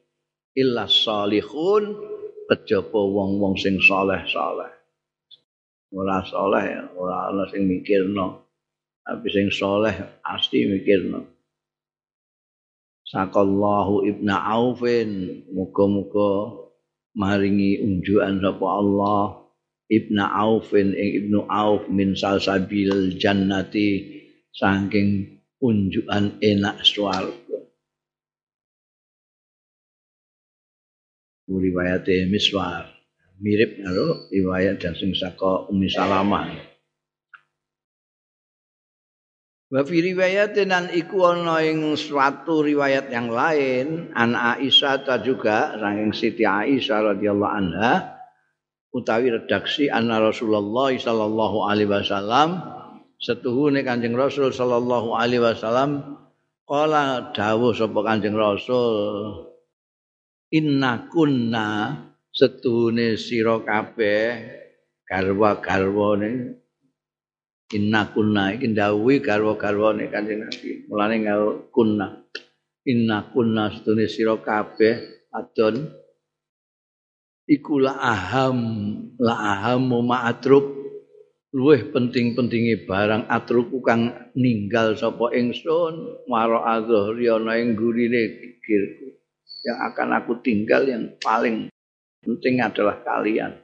Illa 0.59 0.91
salihun 0.91 1.97
kejaba 2.51 3.01
wong-wong 3.01 3.57
sing 3.57 3.81
saleh-saleh 3.81 4.82
ora 5.93 6.25
saleh 6.25 6.97
ora 6.97 7.29
ana 7.31 7.45
sing 7.53 7.69
mikirno. 7.69 8.49
Tapi 9.03 9.27
sing 9.29 9.49
saleh 9.53 10.21
pasti 10.25 10.65
mikirno. 10.67 11.21
Sakallahu 13.07 14.09
ibna 14.09 14.41
aufin 14.57 15.45
muga-muga 15.53 16.57
maringi 17.13 17.85
unjukan 17.85 18.41
sapa 18.41 18.67
Allah. 18.67 19.43
Ibnu 19.93 20.25
Aufin 20.25 20.97
ing 20.97 21.09
Ibnu 21.21 21.45
Auf 21.53 21.85
min 21.93 22.17
salsabil 22.17 23.21
jannati 23.21 24.25
saking 24.57 25.37
unjukan 25.61 26.41
enak 26.41 26.81
swarga. 26.81 27.61
Riwayat 31.53 32.09
Miswar 32.33 32.92
mirip 33.43 33.83
karo 33.83 34.31
riwayat 34.31 34.79
dan 34.79 34.95
sing 34.95 35.13
saka 35.19 35.67
Ummi 35.67 35.91
Salamah. 35.91 36.47
Wa 39.73 39.83
fi 39.83 40.05
riwayatin 40.05 40.95
iku 40.95 41.33
ana 41.33 41.65
ing 41.65 41.97
suatu 41.97 42.63
riwayat 42.63 43.09
yang 43.11 43.33
lain 43.33 44.13
an 44.13 44.37
Aisyah 44.37 45.25
juga 45.25 45.75
saking 45.81 46.13
Siti 46.13 46.45
Aisyah 46.45 47.17
radhiyallahu 47.17 47.53
anha 47.57 48.21
utawi 48.93 49.33
redaksi 49.33 49.89
anna 49.89 50.21
Rasulullah 50.21 50.93
sallallahu 50.93 51.65
alaihi 51.65 51.89
wasallam 51.89 52.61
setuhune 53.17 53.81
Kanjeng 53.81 54.13
Rasul 54.13 54.53
sallallahu 54.53 55.17
alaihi 55.17 55.41
wasallam 55.41 56.21
kala 56.69 57.33
dawuh 57.33 57.73
sapa 57.73 57.97
Kanjeng 58.05 58.37
Rasul 58.37 59.57
inna 60.53 61.09
kunna 61.09 61.97
setuhune 62.33 63.21
sira 63.21 63.61
kabeh 63.61 64.25
garwa-garwane. 65.05 66.59
Inna 67.73 68.13
kunna 68.13 68.53
iki 68.53 68.73
dawuhi 68.73 69.21
garwa-garwane 69.21 70.09
Kanjeng 70.13 70.45
Nabi. 70.45 70.89
Mulane 70.89 71.17
ngau 71.25 71.73
kunna. 71.73 72.25
Inna 72.89 73.29
kunna 73.33 73.73
setuhune 73.73 74.09
sira 74.09 74.37
kabeh 74.41 75.29
adon. 75.33 76.01
Iku 77.49 77.81
la 77.81 77.97
aham 78.01 78.59
la 79.21 79.35
aham 79.35 79.93
ma'atruk 80.05 80.83
luweh 81.53 81.85
penting-pentingi 81.93 82.89
barang 82.89 83.29
atruku 83.29 83.85
kang 83.85 84.09
ninggal 84.33 84.97
sapa 84.97 85.37
ingsun 85.37 86.25
waro 86.31 86.65
azhri 86.65 87.29
ana 87.29 87.61
ing 87.61 87.77
gurine 87.77 88.41
pikirku. 88.41 89.21
Yang 89.63 89.79
akan 89.93 90.09
aku 90.17 90.33
tinggal 90.41 90.89
yang 90.89 91.13
paling 91.21 91.72
penting 92.23 92.63
adalah 92.63 93.03
kalian. 93.03 93.59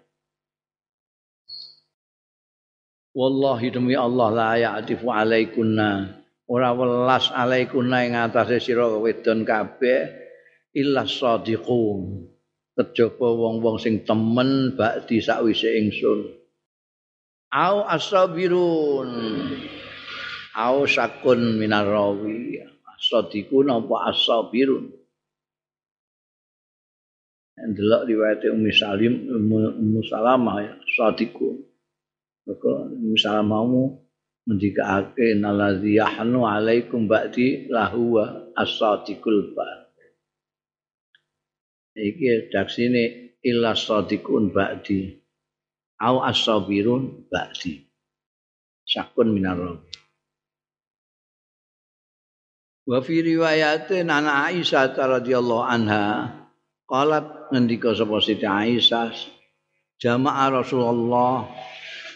Wallahi 3.14 3.70
demi 3.70 3.94
Allah 3.94 4.28
la 4.34 4.50
ya'tifu 4.58 5.10
alaikunna. 5.10 6.18
Ora 6.50 6.74
welas 6.74 7.30
alaikunna 7.30 8.06
ing 8.06 8.14
atase 8.18 8.58
sira 8.58 8.86
wedon 8.98 9.46
kabeh 9.46 10.10
illa 10.74 11.06
shadiqun 11.06 12.30
kejaba 12.78 13.28
wong-wong 13.34 13.78
sing 13.82 14.06
temen 14.06 14.74
bakdi 14.78 15.18
sakwise 15.18 15.66
ingsun. 15.78 16.30
Au 17.54 17.86
asabirun. 17.86 19.10
Au 20.58 20.86
sakun 20.86 21.58
minarawi 21.58 22.58
asadiku 22.98 23.62
napa 23.62 24.10
asabirun 24.10 24.97
ndelok 27.66 28.02
riwayat 28.06 28.46
Ummi 28.46 28.70
Salim 28.70 29.26
Ummu 29.26 30.00
Salamah 30.06 30.56
ya 30.62 30.72
sadiku 30.94 31.58
maka 32.46 32.70
Ummu 32.94 33.16
Salamahmu 33.18 33.82
mendikaake 34.46 35.36
nalazi 35.36 35.98
yahnu 35.98 36.46
alaikum 36.46 37.10
ba'di 37.10 37.68
lahuwa 37.68 38.54
as-sadiqul 38.56 39.52
ba 39.52 39.88
iki 41.98 42.48
daksine 42.54 43.34
illa 43.42 43.74
sadiqun 43.74 44.54
ba'di 44.54 45.18
au 45.98 46.22
as-sabirun 46.22 47.26
ba'di. 47.26 47.82
Sakun 48.88 49.36
minar 49.36 49.58
wa 52.88 52.98
fi 53.04 53.20
riwayatin 53.20 54.08
Aisyah 54.08 54.96
radhiyallahu 54.96 55.60
anha 55.60 56.47
qalat 56.88 57.52
ngendika 57.52 57.92
sapa 57.92 58.16
Siti 58.24 58.48
Aisyah 58.48 59.12
jamaah 60.00 60.64
Rasulullah 60.64 61.44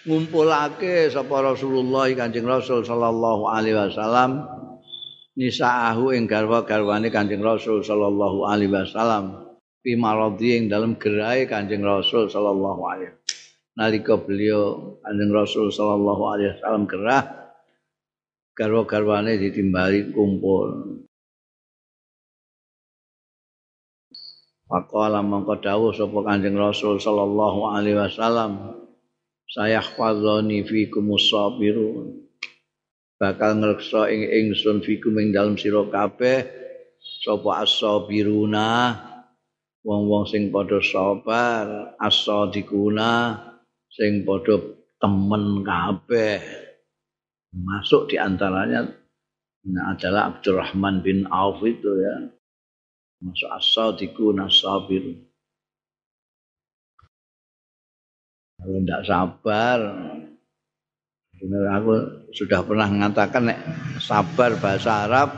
ngumpulake 0.09 1.13
sapa 1.13 1.45
Rasulullah 1.45 2.09
Kanjeng 2.17 2.49
Rasul 2.49 2.81
sallallahu 2.81 3.53
alaihi 3.53 3.77
wasallam 3.77 4.49
nisaahu 5.37 6.17
ing 6.17 6.25
garwa-garwane 6.25 7.13
Kanjeng 7.13 7.45
Rasul 7.45 7.85
sallallahu 7.85 8.49
alaihi 8.49 8.73
wasallam 8.73 9.45
fi 9.85 9.93
maradhi 9.93 10.57
ing 10.57 10.65
dalam 10.73 10.97
gerai 10.97 11.45
Kanjeng 11.45 11.85
Rasul 11.85 12.33
sallallahu 12.33 12.83
alaihi 12.89 13.13
nalika 13.77 14.17
beliau 14.17 14.97
Kanjeng 15.05 15.37
Rasul 15.37 15.69
sallallahu 15.69 16.23
alaihi 16.33 16.51
wasallam 16.57 16.89
gerah 16.89 17.25
garwa-garwane 18.57 19.37
ditimbali 19.37 20.17
kumpul 20.17 20.97
Faqala 24.73 25.21
mangko 25.21 25.61
dawuh 25.61 25.93
sapa 25.93 26.25
Kanjeng 26.25 26.57
Rasul 26.57 26.97
sallallahu 26.97 27.77
alaihi 27.77 28.01
wasallam 28.01 28.73
saya 29.45 29.85
khfadzani 29.85 30.65
fikum 30.65 31.13
sabirun 31.21 32.25
bakal 33.21 33.61
ngreksa 33.61 34.09
ing 34.09 34.25
ingsun 34.25 34.81
fikum 34.81 35.21
ing 35.21 35.37
dalem 35.37 35.61
sira 35.61 35.85
kabeh 35.85 36.49
sapa 37.21 37.69
as-sabiruna? 37.69 38.97
Wong-wong 39.83 40.31
sing 40.31 40.55
padha 40.55 40.79
sabar 40.79 41.99
as-sadiquna 41.99 43.35
sing 43.91 44.23
padha 44.23 44.57
temen 45.03 45.67
kabeh. 45.67 46.39
Masuk 47.53 48.09
di 48.09 48.17
antaranya 48.17 48.89
nah, 49.69 49.93
adalah 49.93 50.33
Abdurrahman 50.33 51.03
bin 51.05 51.27
Auf 51.29 51.61
itu 51.67 51.91
ya 51.99 52.17
masuk 53.23 53.51
as-sadiquna 53.55 54.51
sabir 54.51 55.23
kalau 58.59 58.79
tidak 58.83 59.03
sabar 59.07 59.79
aku 61.51 61.95
sudah 62.31 62.61
pernah 62.63 62.87
mengatakan 62.87 63.51
sabar 63.99 64.55
bahasa 64.63 65.11
Arab 65.11 65.35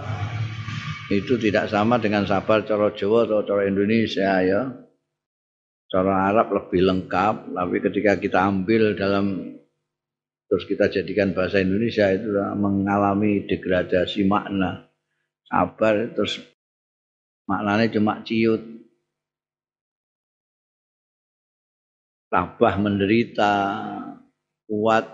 itu 1.13 1.37
tidak 1.37 1.69
sama 1.69 2.01
dengan 2.01 2.25
sabar 2.25 2.65
cara 2.65 2.89
Jawa 2.97 3.29
atau 3.29 3.45
cara 3.45 3.69
Indonesia 3.69 4.41
ya. 4.41 4.63
Cara 5.85 6.33
Arab 6.33 6.51
lebih 6.51 6.81
lengkap, 6.81 7.55
tapi 7.55 7.77
ketika 7.79 8.13
kita 8.19 8.39
ambil 8.41 8.97
dalam 8.97 9.55
terus 10.49 10.65
kita 10.67 10.91
jadikan 10.91 11.37
bahasa 11.37 11.61
Indonesia 11.61 12.09
itu 12.11 12.35
mengalami 12.57 13.45
degradasi 13.47 14.25
makna. 14.27 14.91
Sabar 15.45 16.09
terus 16.17 16.41
maknanya 17.49 17.93
cuma 17.93 18.21
ciut. 18.25 18.63
Tabah 22.33 22.75
menderita, 22.83 23.55
kuat 24.67 25.07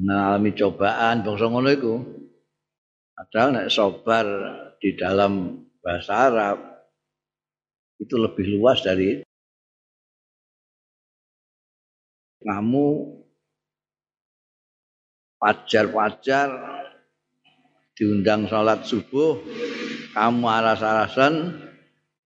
mengalami 0.00 0.50
cobaan 0.56 1.26
bangsa 1.26 1.46
ngono 1.50 1.68
iku 1.68 1.94
padahal 3.12 3.48
nek 3.52 3.68
sabar 3.68 4.26
di 4.80 4.96
dalam 4.96 5.60
bahasa 5.84 6.30
Arab 6.30 6.58
itu 8.00 8.16
lebih 8.16 8.56
luas 8.56 8.80
dari 8.80 9.20
kamu 12.40 12.86
pajar-pajar 15.36 16.48
diundang 17.92 18.48
sholat 18.48 18.80
subuh 18.88 19.36
kamu 20.10 20.44
aras-arasan 20.46 21.34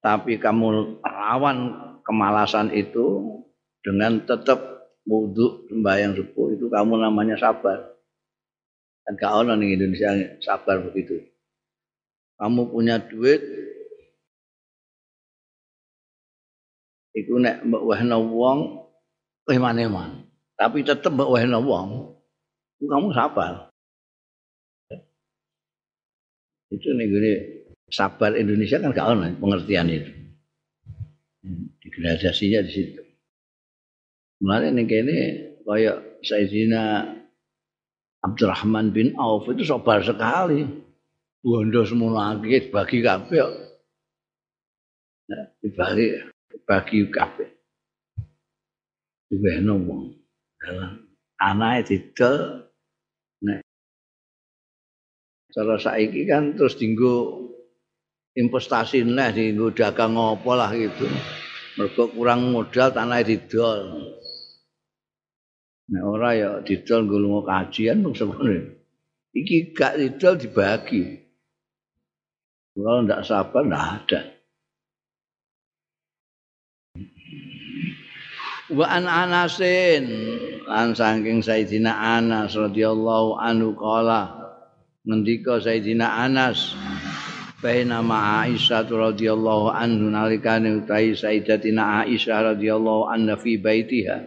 tapi 0.00 0.36
kamu 0.36 1.00
rawan 1.00 1.58
kemalasan 2.04 2.72
itu 2.72 3.40
dengan 3.80 4.20
tetap 4.24 4.60
wudhu 5.04 5.68
sembahyang 5.68 6.16
subuh 6.16 6.52
itu 6.52 6.68
kamu 6.72 7.00
namanya 7.00 7.36
sabar. 7.36 7.92
Dan 9.04 9.20
gak 9.20 9.32
ono 9.44 9.52
nih 9.56 9.76
Indonesia 9.76 10.16
sabar 10.40 10.80
begitu. 10.80 11.20
Kamu 12.40 12.72
punya 12.72 12.96
duit 13.00 13.40
iku 17.14 17.38
nek 17.38 17.62
mbok 17.62 17.84
wehna 17.94 18.18
wong 18.18 18.90
eman-eman 19.46 20.26
tapi 20.58 20.82
tetap 20.82 21.14
mbok 21.14 21.30
wehna 21.36 21.60
wong 21.60 22.16
kamu 22.80 23.08
sabar. 23.12 23.70
Itu 26.72 26.90
nih 26.90 27.06
gini 27.06 27.32
sabar 27.88 28.34
Indonesia 28.34 28.80
kan 28.80 28.94
gak 28.94 29.08
ono 29.08 29.28
pengertian 29.36 29.88
itu. 29.92 30.12
Digradasinya 31.84 32.60
di 32.64 32.70
situ. 32.72 33.02
Mulai 34.40 34.72
nih 34.72 34.84
kayaknya 34.88 35.18
kayak 35.64 35.96
Sayyidina 36.24 36.82
Abdurrahman 38.24 38.92
bin 38.92 39.12
Auf 39.20 39.48
itu 39.52 39.68
sabar 39.68 40.00
sekali. 40.00 40.64
Bondo 41.44 41.84
semua 41.84 42.40
lagi 42.40 42.72
bagi 42.72 43.04
kabeh. 43.04 43.40
Nah, 45.28 45.44
dibagi 45.60 46.24
bagi 46.64 46.98
kabeh. 47.12 47.48
Dibehno 49.28 49.76
wong. 49.76 50.04
Anake 51.36 51.84
didol. 51.84 52.64
Cara 55.54 55.78
saiki 55.78 56.26
kan 56.26 56.58
terus 56.58 56.74
dinggo 56.80 57.43
investasi 58.34 59.06
lah 59.06 59.30
dinggo 59.30 59.70
dagang 59.70 60.18
apa 60.18 60.50
lah 60.54 60.70
gitu. 60.74 61.06
Mergo 61.74 62.10
kurang 62.10 62.54
modal 62.54 62.90
tanah 62.94 63.22
didol. 63.22 64.10
Nek 65.90 66.02
ora 66.02 66.30
ya 66.34 66.50
didol 66.62 67.06
nggo 67.06 67.18
lunga 67.18 67.40
kajian 67.46 68.02
mung 68.02 68.14
semono. 68.14 68.54
Iki 69.34 69.74
gak 69.74 69.98
didol 69.98 70.38
dibagi. 70.38 71.02
Kalau 72.74 73.06
ndak 73.06 73.22
sabar 73.26 73.62
ndak 73.66 73.84
ada. 74.02 74.20
Wa 78.72 78.86
an 78.88 79.04
Anasin 79.04 80.08
lan 80.64 80.96
saking 80.96 81.44
Sayyidina 81.44 81.92
Anas 81.92 82.56
radhiyallahu 82.56 83.36
anhu 83.36 83.76
qala 83.76 84.40
ngendika 85.04 85.60
Sayyidina 85.60 86.24
Anas 86.24 86.72
baina 87.64 88.04
ma 88.04 88.44
Aisyah 88.44 88.84
radhiyallahu 88.84 89.72
anhu 89.72 90.12
nalikane 90.12 90.84
utahi 90.84 91.16
Sayyidatina 91.16 92.04
Aisyah 92.04 92.52
radhiyallahu 92.52 93.08
anha 93.08 93.40
fi 93.40 93.56
baitiha 93.56 94.20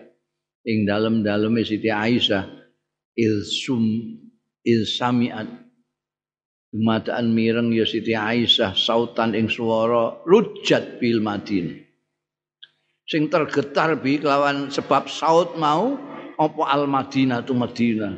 ing 0.66 0.90
dalem-daleme 0.90 1.62
Siti 1.62 1.94
Aisyah 1.94 2.50
ilsum 3.14 3.86
ilsamiat 4.66 5.46
Dumadaan 6.74 7.30
mireng 7.30 7.70
ya 7.78 7.86
Siti 7.86 8.18
Aisyah 8.18 8.74
sautan 8.74 9.38
ing 9.38 9.54
swara 9.54 10.18
rujat 10.26 10.98
bil 10.98 11.22
Madinah 11.22 11.78
sing 13.06 13.30
tergetar 13.30 14.02
bi 14.02 14.18
kelawan 14.18 14.74
sebab 14.74 15.06
saut 15.14 15.54
mau 15.62 15.94
apa 16.42 16.64
al 16.74 16.90
Madinah 16.90 17.46
tu 17.46 17.54
Madinah 17.54 18.18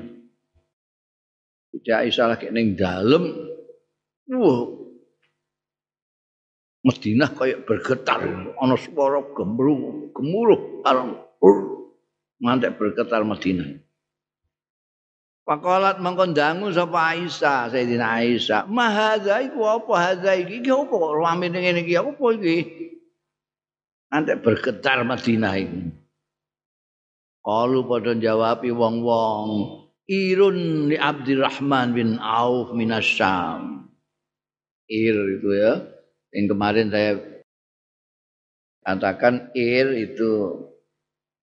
Siti 1.76 1.92
Aisyah 1.92 2.26
lagi 2.34 2.48
ning 2.56 2.80
dalem. 2.80 3.36
Wah. 4.32 4.79
Madinah 6.80 7.36
kayak 7.36 7.68
bergetar, 7.68 8.24
ana 8.56 8.76
swara 8.80 9.20
gemuruh, 9.36 10.16
gemuruh 10.16 10.80
karo 10.80 11.28
ngantek 12.40 12.80
bergetar 12.80 13.22
Madinah. 13.28 13.84
Pakolat 15.44 15.98
mangkon 15.98 16.38
dangu 16.38 16.70
sapa 16.70 17.18
Aisyah, 17.18 17.74
Sayyidina 17.74 18.06
Aisyah. 18.22 18.70
Mahadza 18.70 19.42
iku 19.42 19.66
apa 19.66 19.94
hadza 19.98 20.38
iki? 20.38 20.62
Iki 20.62 20.72
apa? 20.72 20.96
Rame 21.18 21.50
ngene 21.50 21.82
iki 21.84 21.98
apa 21.98 22.26
iki? 22.38 22.58
Nanti 24.14 24.38
bergetar 24.38 25.02
Madinah 25.02 25.54
iki. 25.58 25.82
Kalu 27.42 27.82
pada 27.90 28.14
jawabi 28.14 28.70
wong-wong, 28.70 29.48
irun 30.06 30.86
li 30.86 30.98
Abdurrahman 31.02 31.98
bin 31.98 32.22
Auf 32.22 32.70
minasyam. 32.78 33.90
Ir 34.86 35.18
itu 35.34 35.50
ya. 35.58 35.82
Yang 36.30 36.46
kemarin 36.54 36.88
saya 36.94 37.12
katakan 38.86 39.50
ir 39.58 39.88
itu 39.98 40.32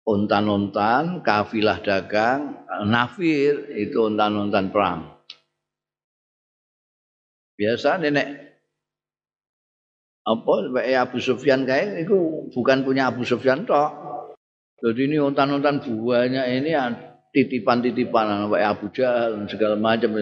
untan-untan, 0.05 1.21
kafilah 1.21 1.79
dagang, 1.85 2.65
nafir 2.89 3.69
itu 3.77 4.09
untan-untan 4.09 4.73
perang. 4.73 5.21
Biasa 7.61 8.01
nenek 8.01 8.57
apa 10.21 10.53
Abu 11.01 11.17
Sufyan 11.17 11.65
kayak 11.65 12.05
itu 12.05 12.49
bukan 12.53 12.81
punya 12.81 13.09
Abu 13.09 13.21
Sufyan 13.21 13.65
toh. 13.69 13.89
Jadi 14.81 15.13
ini 15.13 15.17
untan-untan 15.21 15.85
buahnya 15.85 16.49
ini 16.49 16.73
titipan-titipan 17.29 18.49
kayak 18.49 18.69
Abu 18.77 18.89
Jahal 18.89 19.45
segala 19.45 19.77
macam. 19.77 20.17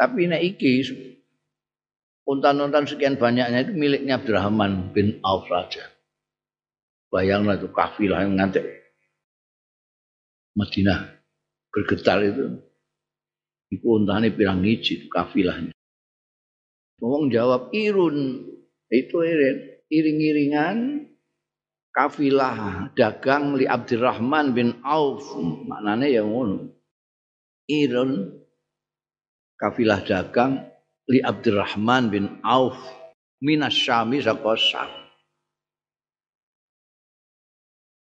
Tapi 0.00 0.18
ini 0.24 0.36
iki 0.48 0.80
untan-untan 2.24 2.88
sekian 2.88 3.20
banyaknya 3.20 3.68
itu 3.68 3.72
miliknya 3.76 4.20
Abdurrahman 4.20 4.92
bin 4.96 5.20
Auf 5.20 5.48
saja. 5.48 5.84
Bayanglah 7.12 7.60
itu 7.60 7.70
kafilah 7.70 8.26
yang 8.26 8.34
ngantek 8.34 8.64
Madinah 10.58 11.22
bergetar 11.70 12.22
itu. 12.24 12.58
Itu 13.70 13.86
untane 14.02 14.34
pirang 14.34 14.62
ngiji 14.62 15.10
kafilahnya. 15.10 15.74
Ngomong 17.02 17.30
jawab 17.30 17.74
irun 17.74 18.46
itu 18.90 19.16
irin 19.22 19.58
iring-iringan 19.90 20.78
kafilah 21.94 22.90
dagang 22.98 23.54
li 23.58 23.66
Abdurrahman 23.66 24.54
bin 24.54 24.78
Auf 24.82 25.26
maknanya 25.38 26.10
yang 26.10 26.30
ngono 26.30 26.70
irun 27.70 28.42
kafilah 29.58 30.02
dagang 30.02 30.73
li 31.08 31.20
Abdurrahman 31.20 32.08
bin 32.08 32.24
Auf 32.40 32.76
minas 33.44 33.76
Syami 33.76 34.24
saka 34.24 34.56
Syam. 34.56 34.90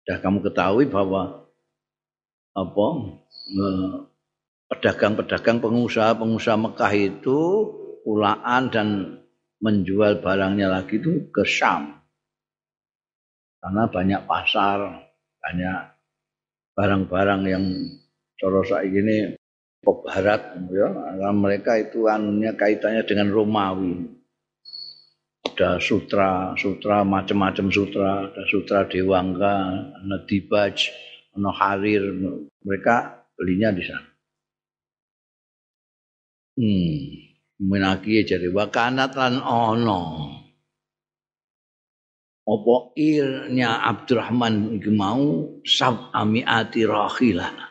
Sudah 0.03 0.19
kamu 0.25 0.39
ketahui 0.43 0.85
bahwa 0.89 1.47
apa 2.57 2.87
pedagang-pedagang 4.73 5.63
pengusaha-pengusaha 5.63 6.59
Mekah 6.59 6.93
itu 6.97 7.39
ulaan 8.09 8.73
dan 8.73 8.89
menjual 9.63 10.19
barangnya 10.25 10.73
lagi 10.73 10.99
itu 10.99 11.29
ke 11.31 11.45
Syam. 11.47 12.03
Karena 13.59 13.91
banyak 13.91 14.23
pasar, 14.27 15.07
banyak 15.39 15.79
barang-barang 16.79 17.43
yang 17.47 17.65
coro 18.39 18.63
ini 18.87 19.38
ke 19.83 19.93
barat 20.05 20.43
ya. 20.71 20.89
Mereka 21.33 21.89
itu 21.89 22.07
anunya 22.11 22.55
kaitannya 22.55 23.03
dengan 23.07 23.31
Romawi. 23.31 24.19
Ada 25.47 25.83
sutra 25.83 26.55
sutra 26.59 27.03
macam-macam 27.03 27.67
sutra. 27.71 28.31
Ada 28.31 28.43
sutra 28.47 28.79
dewangga 28.87 29.57
ada 29.95 30.17
dibaj 30.27 30.91
ada 31.35 31.51
harir. 31.55 32.03
Mereka 32.63 32.95
belinya 33.39 33.71
di 33.75 33.83
sana. 33.87 34.09
Hmm. 36.59 36.99
Menaki 37.59 38.23
jadi 38.23 38.55
wakanat 38.55 39.19
lan 39.19 39.43
ono. 39.43 40.03
Apa 42.49 42.97
irnya 42.97 43.83
Abdurrahman 43.83 44.81
mau 44.95 45.59
sab 45.67 46.09
amiati 46.15 46.87
rakhilah 46.87 47.68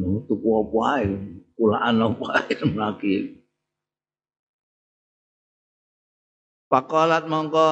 Nuh, 0.00 0.24
tuku 0.24 0.48
apa 0.48 0.78
ae, 0.96 1.06
kulaan 1.58 2.00
apa 2.00 2.26
ae 2.40 2.54
lagi. 2.72 3.16
Faqalat 6.68 7.24
mongko 7.24 7.68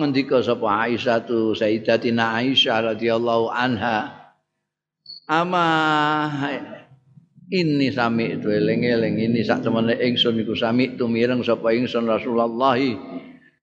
ngendika 0.00 0.40
sapa 0.40 0.88
Aisyah 0.88 1.20
tu 1.28 1.52
Sayyidatina 1.52 2.32
Aisyah 2.40 2.96
radhiyallahu 2.96 3.52
anha. 3.52 4.32
Ama 5.28 5.68
ini 7.52 7.92
sami 7.92 8.40
itu 8.40 8.48
eling-eling 8.48 9.20
ini 9.20 9.44
sak 9.44 9.64
temene 9.64 9.96
ingsun 10.00 10.40
iku 10.40 10.56
sami 10.56 10.96
itu 10.96 11.04
mireng 11.04 11.44
sapa 11.44 11.76
ingsun 11.76 12.08
Rasulullah 12.08 12.76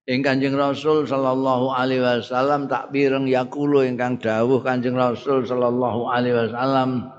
ing 0.06 0.22
Kanjeng 0.22 0.54
Rasul 0.54 1.04
sallallahu 1.04 1.74
alaihi 1.74 2.02
wasallam 2.02 2.70
tak 2.70 2.94
pireng 2.94 3.26
yakulo 3.26 3.82
ingkang 3.82 4.22
dawuh 4.22 4.62
Kanjeng 4.62 4.94
Rasul 4.94 5.42
sallallahu 5.42 6.06
alaihi 6.08 6.46
wasallam 6.46 7.10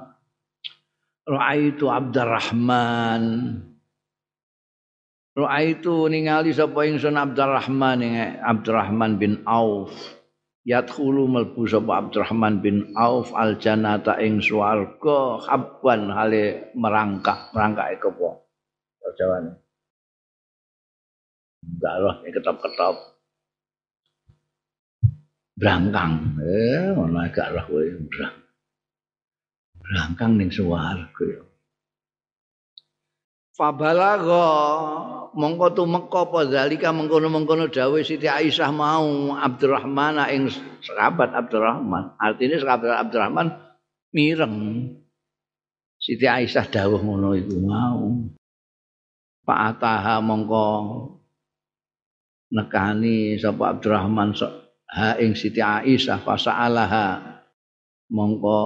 Ra'aitu 1.27 1.91
Abdurrahman. 1.91 3.23
Ra'aitu 5.35 6.07
ningali 6.07 6.55
sapa 6.55 6.88
ingsun 6.88 7.19
Abdurrahman 7.19 7.99
Abdurrahman 8.39 9.19
bin 9.19 9.43
Auf. 9.43 9.91
Yadkhulu 10.63 11.27
melbu 11.27 11.67
sapa 11.67 11.99
Abdurrahman 11.99 12.63
bin 12.63 12.95
Auf 12.95 13.35
al 13.35 13.59
jannata 13.59 14.15
ing 14.23 14.39
swarga 14.39 15.43
habban 15.43 16.07
hale 16.15 16.71
merangkak 16.79 17.51
merangkake 17.51 17.99
kepo 17.99 18.47
jawane 19.17 19.51
enggak 21.76 21.95
roh 21.99 22.15
ketop-ketop 22.24 22.95
brangkang 25.57 26.38
eh 26.39 26.93
ono 26.95 27.18
agak 27.20 27.51
roh 27.51 27.65
kowe 27.68 27.86
brang 28.07 28.38
brangkang 29.82 30.32
ning 30.38 30.49
swarga 30.53 31.26
ya 31.26 31.41
Fabalago 33.57 34.45
mongko 35.34 35.74
tumeka 35.74 36.30
apa 36.30 36.45
zalika 36.45 36.93
mengkono-mengkono 36.93 37.74
dawuh 37.74 38.05
Siti 38.05 38.30
Aisyah 38.30 38.70
mau 38.70 39.34
Abdurrahman 39.34 40.22
ing 40.30 40.53
sahabat 40.86 41.34
Abdurrahman. 41.34 42.13
Artinya 42.22 42.61
sahabat 42.61 43.01
Abdurrahman 43.01 43.57
mireng. 44.13 44.57
Siti 45.97 46.30
Aisyah 46.30 46.70
dawuh 46.70 47.01
ngono 47.01 47.34
iku 47.34 47.57
mau. 47.65 48.30
Pak 49.41 49.59
Ataha 49.74 50.22
mongko 50.22 50.65
nekani 52.52 53.36
sapa 53.36 53.76
Abdurrahman 53.76 54.32
ha 54.88 55.20
ing 55.20 55.36
Siti 55.36 55.60
Aisyah 55.60 56.24
fasalaha 56.24 57.20
mongko 58.08 58.60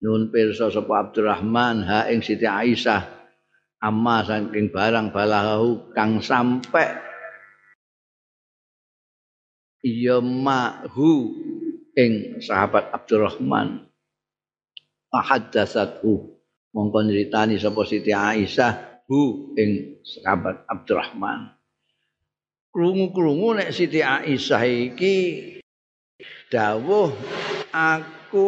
nyuwun 0.00 0.32
pirsa 0.32 0.72
sapa 0.72 1.08
Abdurrahman 1.08 1.84
ha 1.84 2.08
ing 2.08 2.24
Siti 2.24 2.48
Aisyah. 2.48 3.22
Amma 3.82 4.22
saking 4.22 4.70
barang 4.70 5.10
balahu 5.10 5.90
kang 5.90 6.22
sampe. 6.22 6.86
Iya 9.82 10.22
mahu 10.22 11.34
ing 11.98 12.38
sahabat 12.38 12.94
Abdurrahman. 12.94 13.90
Ahaddatsathu 15.10 16.38
mongko 16.70 16.98
nyritani 17.04 17.58
sapa 17.58 17.82
Siti 17.82 18.14
Aisyah 18.14 19.02
hu 19.10 19.50
ing 19.58 19.98
sahabat 20.06 20.62
Abdurrahman 20.70 21.61
krungu-krungu 22.72 23.60
nek 23.60 23.70
Siti 23.70 24.00
Aisyah 24.00 24.64
iki 24.64 25.16
dawuh 26.48 27.12
aku 27.70 28.46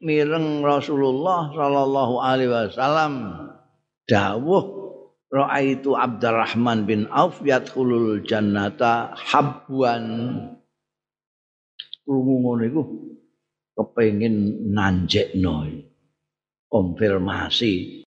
mireng 0.00 0.62
Rasulullah 0.62 1.50
sallallahu 1.50 2.14
alaihi 2.22 2.50
wasallam 2.50 3.12
dawuh 4.06 4.86
Ra'aitu 5.26 5.98
Abdurrahman 5.98 6.86
bin 6.86 7.10
Auf 7.10 7.42
yadkhulul 7.42 8.22
jannata 8.22 9.10
habwan. 9.18 10.06
Krungu 12.06 12.34
ngono 12.46 12.62
iku 12.62 12.82
kepengin 13.74 14.70
nanjekno 14.70 15.66
konfirmasi 16.70 18.06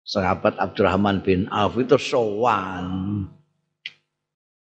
sahabat 0.00 0.56
Abdurrahman 0.56 1.20
bin 1.20 1.44
Auf 1.52 1.76
itu 1.76 2.00
sowan. 2.00 3.28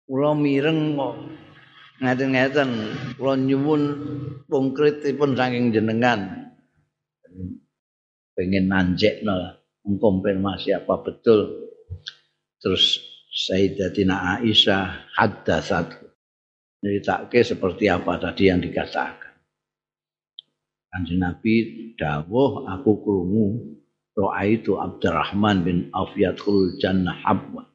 Kula 0.07 0.35
mireng 0.35 0.99
kok. 0.99 1.15
Ngeten-ngeten 2.03 2.71
kula 3.15 3.39
nyuwun 3.39 3.83
konkretipun 4.51 5.39
saking 5.39 5.71
jenengan. 5.71 6.51
Pengen 8.35 8.67
nanjekno 8.67 9.63
mengkonfirmasi 9.87 10.75
apa 10.75 10.95
betul. 11.05 11.71
Terus 12.59 12.99
Sayyidatina 13.33 14.37
Aisyah 14.37 15.09
haddatsat 15.17 16.05
ceritake 16.83 17.41
seperti 17.41 17.89
apa 17.89 18.21
tadi 18.21 18.53
yang 18.53 18.61
dikatakan. 18.61 19.33
Kanjeng 20.93 21.25
Nabi 21.25 21.55
dawuh 21.97 22.69
aku 22.69 23.01
krungu 23.01 23.73
itu 24.45 24.77
Abdurrahman 24.77 25.65
bin 25.65 25.79
Auf 25.97 26.13
yadkhul 26.13 26.77
jannah 26.77 27.17
habwa 27.25 27.72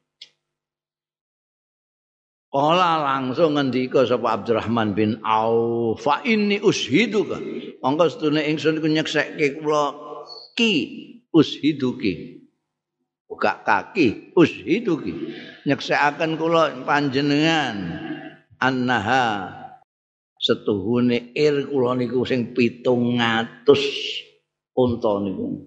Kala 2.57 3.05
langsung 3.05 3.53
ngendika 3.53 4.01
sapa 4.01 4.33
Abdurrahman 4.33 4.97
bin 4.97 5.21
Auf 5.21 6.01
fa 6.01 6.25
inni 6.25 6.57
ushiduka. 6.57 7.37
Monggo 7.85 8.09
sedune 8.09 8.41
ingsun 8.49 8.81
iku 8.81 8.89
nyeksekke 8.89 9.61
kula. 9.61 9.93
Ki 10.57 10.73
ushiduki. 11.29 12.41
Buka 13.29 13.61
kaki 13.61 14.33
ushiduki. 14.33 15.13
Nyeksekaken 15.69 16.33
kula 16.41 16.81
panjenengan. 16.81 17.77
Annaha 18.57 19.53
setuhune 20.41 21.37
ir 21.37 21.69
kula 21.69 21.93
niku 21.93 22.25
sing 22.25 22.57
700 22.57 23.69
unta 24.73 25.13
niku. 25.21 25.61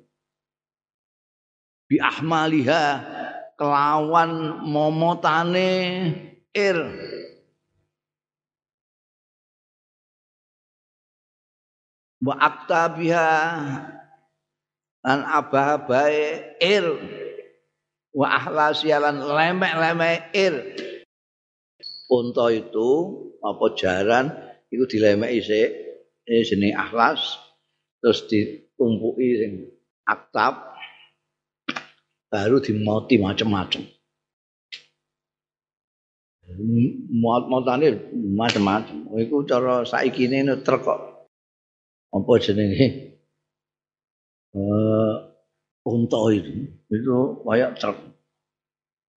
Bi 1.87 2.03
ahmaliha 2.03 2.83
kelawan 3.55 4.59
momotane 4.67 5.71
ir 6.55 6.79
wa 12.21 12.35
aktabiha 12.37 13.33
lan 15.01 15.21
abah-abahe 15.25 16.59
ir 16.61 16.85
wa 18.13 18.27
ahlasialan 18.37 19.23
lemek-lemek 19.23 20.35
ir 20.37 20.55
unta 22.11 22.53
itu 22.53 22.91
apa 23.41 23.67
jaran 23.79 24.27
itu 24.69 24.85
dilemeki 24.85 25.41
sik 25.41 25.71
ini 26.29 26.43
jenenge 26.45 26.77
akhlas 26.77 27.41
terus 28.03 28.29
ditumpuki 28.29 29.29
sing 29.41 29.53
aktab 30.05 30.77
baru 32.29 32.61
dimoti 32.61 33.17
macam-macam 33.17 33.83
muat-muatane 37.11 38.11
macam-macam 38.35 39.07
iku 39.21 39.47
cara 39.47 39.87
saiki 39.87 40.27
ini 40.27 40.47
truk 40.65 40.83
kok. 40.83 41.01
Apa 42.11 42.33
jenenge? 42.43 43.15
Uh, 44.51 45.31
unta 45.87 46.21
itu. 46.35 46.75
Itu 46.91 47.47
kayak 47.47 47.79
truk 47.79 48.11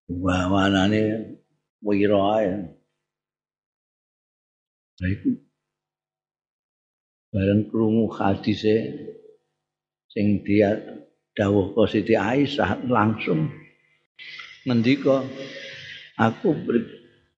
bawanane 0.10 1.34
wira 1.82 2.22
ae. 2.38 2.54
Nah 4.94 5.10
itu 5.10 5.30
bareng 7.34 7.66
krungu 7.74 8.14
hadise 8.14 8.76
sing 10.14 10.46
dia 10.46 10.78
dawuh 11.34 11.74
ke 11.74 11.84
Siti 11.90 12.14
Aisyah 12.14 12.86
langsung. 12.86 13.50
Ngendika 14.64 15.26
aku 16.16 16.54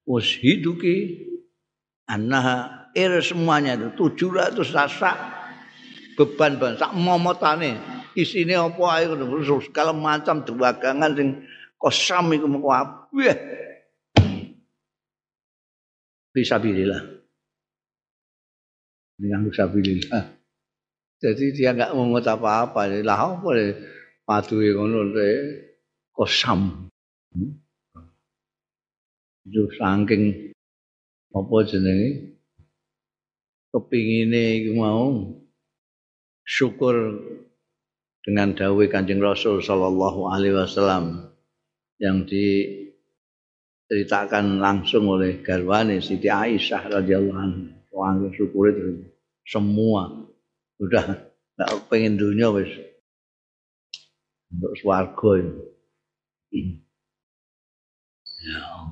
ushiduki 0.06 1.26
annaha 2.10 2.90
ir 2.94 3.20
semuanya 3.22 3.78
itu 3.78 4.14
700 4.14 4.62
sasak 4.66 5.18
beban 6.16 6.62
ban 6.62 6.80
sak 6.80 6.96
momotane 6.96 7.78
isine 8.16 8.56
apa 8.56 8.84
ae 9.02 9.10
segala 9.66 9.92
macam 9.92 10.46
dagangan 10.46 11.12
sing 11.18 11.30
kosam 11.76 12.32
iku 12.32 12.48
mengko 12.48 12.72
bisa 16.36 16.60
bilillah 16.60 17.16
dengan 19.16 19.48
usabilillah. 19.48 20.24
Jadi 21.16 21.56
dia 21.56 21.72
nggak 21.72 21.96
mengut 21.96 22.28
apa-apa. 22.28 22.92
Lah 23.02 23.40
apa 23.40 23.50
padu 24.28 24.60
ngono 24.60 25.16
kosam. 26.12 26.92
Hmm? 27.32 27.65
Itu 29.46 29.70
saking 29.78 30.50
apa 31.38 31.56
jenenge? 31.70 32.34
Kepingine 33.70 34.58
iku 34.64 34.72
mau 34.80 35.12
syukur 36.42 36.96
dengan 38.26 38.58
dawai 38.58 38.90
Kanjeng 38.90 39.22
Rasul 39.22 39.62
sallallahu 39.62 40.34
alaihi 40.34 40.58
wasallam 40.58 41.30
yang 42.02 42.26
diceritakan 42.26 44.58
langsung 44.58 45.06
oleh 45.12 45.44
garwane 45.46 46.02
Siti 46.02 46.32
Aisyah 46.32 46.90
radhiyallahu 46.90 47.38
anha. 47.38 47.70
Syukur 48.36 48.68
itu 48.74 49.06
semua. 49.46 50.10
Udah 50.82 51.06
nggak 51.56 51.88
pengen 51.88 52.18
dunia 52.18 52.50
wis. 52.52 52.68
Untuk 54.50 54.74
swarga 54.80 55.44
Ya. 58.46 58.85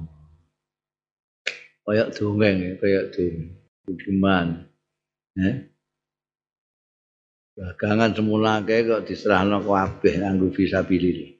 Kayak 1.83 2.15
dongeng 2.15 2.57
ya, 2.63 2.71
kayak 2.79 3.05
dongeng. 3.11 3.51
Gimana? 3.83 4.63
Eh? 5.35 5.55
Dagangan 7.53 8.17
semula 8.17 8.65
kayak 8.65 8.83
kok 8.89 9.03
diserahno 9.11 9.61
kabeh 9.61 10.23
nganggo 10.23 10.49
fisabilillah. 10.55 11.31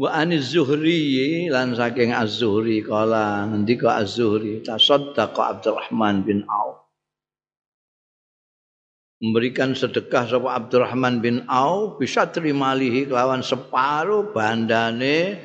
Wa 0.00 0.16
aniz 0.16 0.54
Zuhri 0.54 1.50
lan 1.52 1.76
saking 1.76 2.14
Az-Zuhri 2.14 2.80
kala 2.80 3.50
ngendika 3.50 4.00
Az-Zuhri 4.00 4.64
tasaddaqa 4.64 5.58
Abdurrahman 5.58 6.24
bin 6.24 6.46
Auf. 6.48 6.86
Memberikan 9.20 9.76
sedekah 9.76 10.24
sapa 10.24 10.56
Abdurrahman 10.56 11.20
bin 11.20 11.44
Auf 11.44 12.00
bisa 12.00 12.24
terima 12.32 12.72
lihi 12.72 13.04
kelawan 13.04 13.44
separuh 13.44 14.32
bandane 14.32 15.36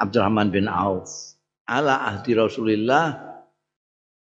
Abdurrahman 0.00 0.48
bin 0.48 0.64
Auf. 0.64 1.36
Ala 1.68 2.08
ahdi 2.08 2.32
Rasulillah 2.32 3.20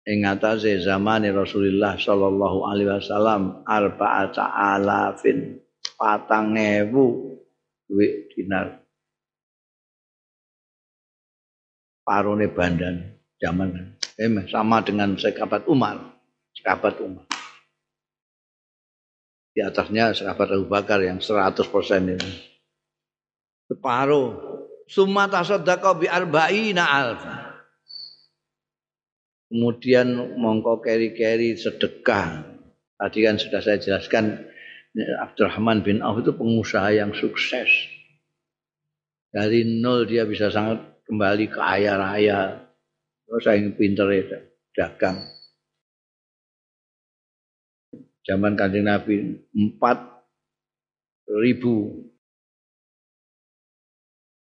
ing 0.05 0.23
atase 0.29 0.77
zamane 0.85 1.33
Rasulullah 1.33 1.97
sallallahu 1.97 2.69
alaihi 2.69 2.93
wasallam 2.93 3.65
arba'ata 3.65 4.45
alafin 4.53 5.59
patang 5.97 6.53
ewu 6.53 7.35
duit 7.89 8.29
dinar. 8.37 8.85
Parone 12.05 12.45
bandan 12.53 13.17
zaman. 13.41 13.97
Eh, 14.15 14.29
sama 14.47 14.79
dengan 14.85 15.17
sekabat 15.17 15.65
Umar. 15.65 15.97
Sekabat 16.53 17.01
Umar. 17.01 17.25
Di 19.51 19.59
atasnya 19.65 20.13
sekabat 20.13 20.53
Abu 20.53 20.69
Bakar 20.69 21.01
yang 21.01 21.17
100% 21.17 21.57
itu 22.13 22.29
separuh 23.65 24.54
summa 24.85 25.29
tasaddaqa 25.29 25.97
bi 25.97 26.07
arba'ina 26.09 26.83
alfa 26.85 27.45
kemudian 29.49 30.35
mongko 30.35 30.83
keri-keri 30.83 31.55
sedekah. 31.55 32.43
Tadi 32.95 33.19
kan 33.23 33.35
sudah 33.39 33.63
saya 33.63 33.79
jelaskan 33.79 34.43
Abdurrahman 34.95 35.83
bin 35.83 35.99
Auf 35.99 36.23
itu 36.23 36.35
pengusaha 36.35 36.91
yang 36.95 37.15
sukses. 37.15 37.67
Dari 39.31 39.67
nol 39.83 40.07
dia 40.07 40.23
bisa 40.23 40.47
sangat 40.47 41.03
kembali 41.07 41.51
ke 41.51 41.59
kaya 41.59 41.99
raya. 41.99 42.67
Terus 43.27 43.43
saya 43.43 43.59
pinter 43.75 44.07
ya, 44.11 44.39
dagang. 44.75 45.23
Zaman 48.27 48.59
kanjeng 48.59 48.87
Nabi 48.87 49.39
empat 49.53 50.01
ribu 51.29 51.99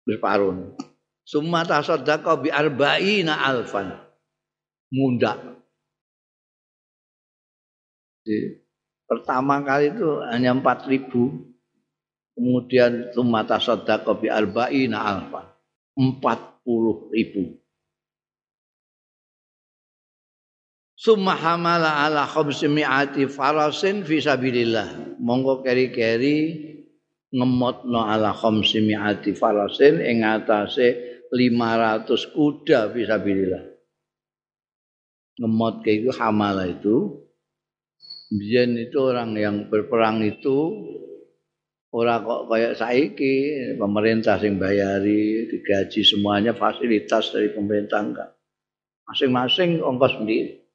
berparun. 0.06 0.78
Summa 1.26 1.66
tasaddaqa 1.66 2.38
bi 2.38 2.54
arba'ina 2.54 3.42
alfan 3.42 3.98
mundak. 4.94 5.42
Jadi, 8.26 8.62
pertama 9.06 9.62
kali 9.62 9.94
itu 9.94 10.22
hanya 10.34 10.54
empat 10.54 10.90
ribu, 10.90 11.54
kemudian 12.34 13.14
itu 13.14 13.22
mata 13.22 13.62
sodako 13.62 14.18
bi 14.18 14.34
arba'ina 14.34 14.98
alfa, 14.98 15.46
empat 15.94 16.66
puluh 16.66 17.10
ribu. 17.14 17.62
Summa 20.98 21.38
hamala 21.38 22.02
ala 22.02 22.26
mi'ati 22.26 23.30
farasin 23.30 24.02
fi 24.02 24.18
sabilillah. 24.18 25.22
Monggo 25.22 25.62
keri-keri 25.62 26.38
ngemotno 27.36 28.00
ala 28.00 28.32
mi'ati 28.32 29.36
farasin 29.36 30.00
ing 30.00 30.24
atase 30.24 31.20
500 31.28 32.08
kuda 32.32 32.96
fi 32.96 33.02
sabilillah. 33.04 33.64
Ngemot 35.44 35.84
kayak 35.84 36.08
itu 36.08 36.12
hamala 36.16 36.64
itu. 36.64 37.28
Biyen 38.32 38.80
itu 38.80 38.98
orang 39.04 39.36
yang 39.36 39.68
berperang 39.68 40.24
itu 40.24 40.88
ora 41.92 42.20
kok 42.24 42.52
kayak 42.52 42.76
saiki 42.80 43.36
pemerintah 43.80 44.40
sing 44.40 44.56
bayari 44.56 45.48
digaji 45.52 46.02
semuanya 46.04 46.56
fasilitas 46.56 47.36
dari 47.36 47.52
pemerintah 47.52 48.00
enggak. 48.00 48.30
Masing-masing 49.06 49.84
ongkos 49.84 50.18
sendiri. 50.18 50.66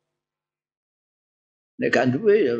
Nek 1.80 1.88
gak 1.90 2.12
duwe 2.12 2.36
ya 2.44 2.54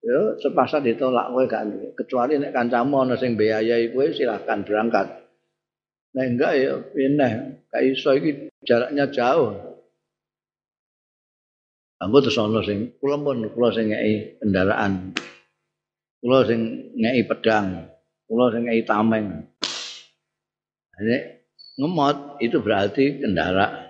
ya 0.00 0.18
sepasa 0.40 0.80
ditolak 0.80 1.28
kowe 1.32 1.44
gak 1.44 1.64
kecuali 1.96 2.40
nek 2.40 2.56
kancamu 2.56 3.04
ana 3.04 3.16
sing 3.20 3.36
biayai 3.36 3.92
kowe 3.92 4.08
silahkan 4.12 4.64
berangkat 4.64 5.06
nek 6.16 6.26
enggak 6.36 6.52
ya 6.56 6.72
pindah 6.80 7.32
gak 7.68 7.82
iso 7.84 8.16
iki 8.16 8.48
jaraknya 8.64 9.12
jauh 9.12 9.70
Anggo 12.00 12.24
terus 12.24 12.40
ana 12.40 12.64
sing 12.64 12.96
kula 12.96 13.20
pun 13.20 13.44
kula 13.52 13.76
sing 13.76 13.92
ngeki 13.92 14.40
kendaraan. 14.40 15.12
Kula 16.24 16.48
sing 16.48 16.60
ngeki 16.96 17.22
pedang, 17.28 17.92
kula 18.24 18.48
sing 18.56 18.64
ngeki 18.64 18.88
tameng. 18.88 19.26
Jadi 20.96 21.16
ngemot 21.76 22.40
itu 22.40 22.56
berarti 22.64 23.20
kendaraan. 23.20 23.89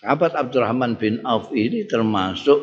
Sahabat 0.00 0.32
Abdurrahman 0.32 0.96
bin 0.96 1.20
Auf 1.28 1.52
ini 1.52 1.84
termasuk 1.84 2.56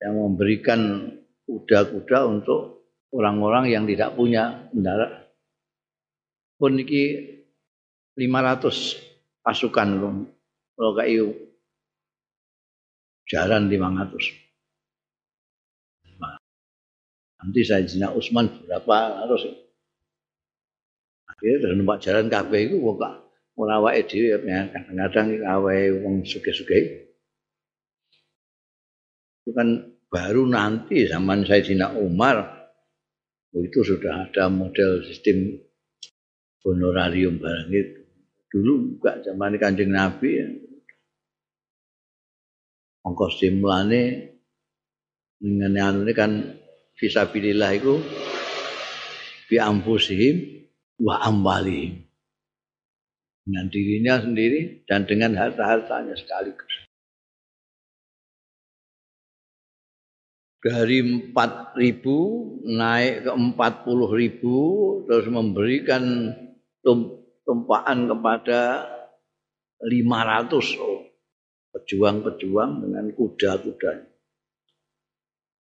yang 0.00 0.16
memberikan 0.16 1.12
kuda-kuda 1.44 2.24
untuk 2.24 2.88
orang-orang 3.12 3.68
yang 3.68 3.84
tidak 3.84 4.16
punya 4.16 4.64
kendaraan. 4.72 5.28
Pun 6.56 6.80
ini 6.80 7.36
500 8.16 9.44
pasukan 9.44 9.88
kalau 10.72 10.92
kayak 10.96 11.36
jalan 13.28 13.68
500 13.68 14.46
nanti 17.36 17.60
saya 17.62 17.84
jina 17.84 18.08
Usman 18.16 18.48
berapa 18.64 19.22
harus 19.22 19.44
akhirnya 21.28 21.68
dari 21.68 21.74
numpak 21.76 22.00
jalan 22.00 22.26
kafe 22.32 22.72
itu 22.72 22.80
kok 22.80 23.25
ora 23.56 23.80
wae 23.80 24.04
dhewe 24.04 24.36
ya 24.44 24.68
kadang-kadang 24.68 25.28
kawe 25.40 25.78
wong 26.04 26.22
suge-suge 26.28 27.08
itu 29.42 29.50
kan 29.56 29.96
baru 30.12 30.44
nanti 30.44 31.08
zaman 31.08 31.42
Sayyidina 31.48 31.96
Umar 31.96 32.56
itu 33.56 33.80
sudah 33.80 34.28
ada 34.28 34.52
model 34.52 35.00
sistem 35.06 35.56
honorarium 36.60 37.40
barang 37.40 37.70
itu 37.72 38.06
dulu 38.50 38.96
juga 38.96 39.20
zaman 39.22 39.58
kanjeng 39.60 39.90
Nabi 39.92 40.30
ya. 40.32 40.48
Ongkos 43.06 43.38
dimulane 43.38 44.34
ngene 45.38 45.78
anu 45.78 46.02
ini 46.02 46.12
kan 46.16 46.32
fisabilillah 46.98 47.70
itu 47.76 47.94
bi 49.46 49.62
ampusihim 49.62 50.66
wa 50.98 51.22
amwalihim. 51.22 52.05
Dengan 53.46 53.70
dirinya 53.70 54.18
sendiri 54.18 54.82
dan 54.90 55.06
dengan 55.06 55.38
harta-hartanya 55.38 56.18
sekaligus. 56.18 56.82
Dari 60.66 61.30
4 61.30 61.78
ribu 61.78 62.18
naik 62.66 63.22
ke 63.22 63.30
40 63.30 64.18
ribu 64.18 64.56
terus 65.06 65.30
memberikan 65.30 66.34
tumpaan 67.46 68.10
kepada 68.10 68.90
500 69.78 71.06
pejuang-pejuang 71.70 72.82
dengan 72.82 73.14
kuda-kuda. 73.14 74.10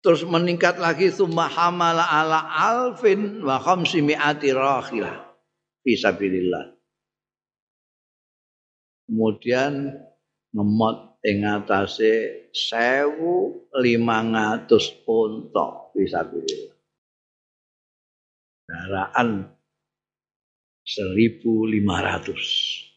Terus 0.07 0.23
meningkat 0.23 0.79
lagi 0.79 1.11
summa 1.11 1.51
hamala 1.51 2.07
ala 2.07 2.47
alfin 2.47 3.43
wa 3.43 3.59
khamsi 3.59 3.99
mi'ati 3.99 4.55
rakhilah 4.55 5.35
fi 5.83 5.99
sabilillah. 5.99 6.76
Kemudian 9.07 9.95
ngemot 10.51 11.23
ing 11.23 11.47
atase 11.47 12.51
1500 12.51 14.67
unta 15.07 15.67
bisa 15.95 16.27
pilih. 16.27 16.75
Daraan 18.67 19.47
1500. 20.83 22.87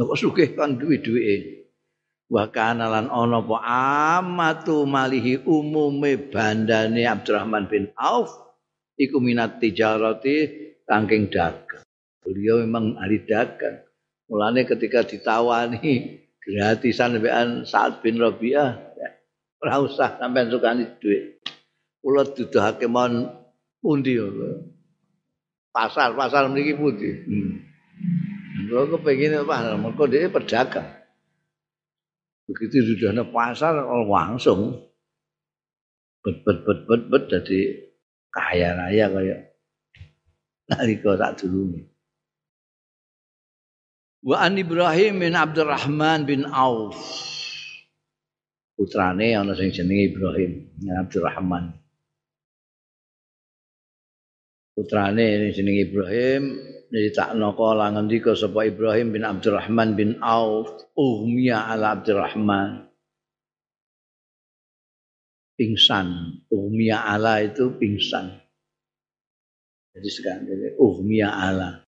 Kok 0.00 0.18
sugih 0.18 0.54
kan 0.54 0.78
duwe-duwe. 0.78 1.58
Wa 2.30 2.46
kana 2.46 2.86
lan 2.86 3.10
ana 3.10 3.42
apa 3.42 3.58
amatu 4.22 4.86
malihi 4.86 5.42
umume 5.42 6.30
bandane 6.30 7.02
Abdurrahman 7.02 7.66
bin 7.66 7.90
Auf 7.98 8.30
iku 8.94 9.18
minat 9.18 9.58
tijarati 9.58 10.46
tangking 10.86 11.26
dagang. 11.26 11.82
Beliau 12.22 12.62
memang 12.62 12.94
ahli 13.02 13.18
dagang. 13.26 13.82
Mulane 14.30 14.62
ketika 14.62 15.02
ditawani 15.02 16.22
gratisan 16.38 17.18
mbekan 17.18 17.66
Sa'ad 17.66 17.98
bin 17.98 18.22
Rabi'ah, 18.22 18.70
ya, 18.94 19.08
ora 19.58 19.82
usah 19.82 20.22
sampean 20.22 20.54
sukani 20.54 20.86
duit. 21.02 21.42
Kula 21.98 22.22
duduhake 22.22 22.86
mon 22.86 23.26
pundi 23.82 24.14
Pasar, 25.74 26.14
pasar 26.14 26.46
mriki 26.46 26.78
pundi. 26.78 27.10
Hmm. 27.26 27.58
Kula 28.70 28.86
kepengin 28.94 29.42
apa? 29.42 29.74
Mergo 29.74 30.06
dhewe 30.06 30.30
pedagang. 30.30 30.86
Begitu 32.46 32.94
sudah 32.94 33.14
ada 33.14 33.24
pasar 33.26 33.74
langsung 34.06 34.90
bet 36.20 36.36
bet 36.44 36.58
bet 36.66 36.78
bet 36.84 37.02
bet 37.08 37.24
jadi 37.30 37.58
kaya 38.28 38.76
raya 38.76 39.06
kayak 39.06 39.40
nalika 40.66 41.14
tak 41.14 41.32
dulu. 41.40 41.78
Wa 44.20 44.44
an 44.44 44.60
Ibrahim 44.60 45.24
bin 45.24 45.32
Abdurrahman 45.32 46.28
bin 46.28 46.44
Auf. 46.44 46.96
Putrane 48.76 49.32
ana 49.32 49.56
sing 49.56 49.72
jenenge 49.72 50.12
Ibrahim 50.12 50.52
bin 50.76 50.92
Abdurrahman. 50.92 51.72
Putrane 54.76 55.24
ini 55.24 55.48
jenenge 55.56 55.88
Ibrahim 55.88 56.42
nyeritakno 56.92 57.56
kala 57.56 57.96
ngendika 57.96 58.36
sapa 58.36 58.68
Ibrahim 58.68 59.16
bin 59.16 59.24
Abdurrahman 59.24 59.96
bin 59.96 60.20
Auf 60.20 60.68
ummiya 60.96 61.72
ala 61.72 61.96
Abdurrahman. 61.96 62.92
Pingsan, 65.56 66.40
ummiya 66.48 67.04
ala 67.04 67.44
itu 67.44 67.72
pingsan. 67.76 68.32
Jadi 69.92 70.08
sekarang 70.08 70.48
jadi 70.48 70.76
ummiya 70.80 71.28
ala. 71.28 71.84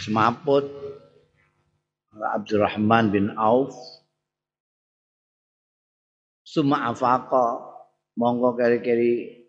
Semaput. 0.00 0.64
Abdurrahman 2.10 3.12
bin 3.12 3.26
Auf. 3.36 3.76
Suma 6.42 6.90
afaqa. 6.90 7.70
Monggo 8.18 8.58
keri-keri 8.58 9.46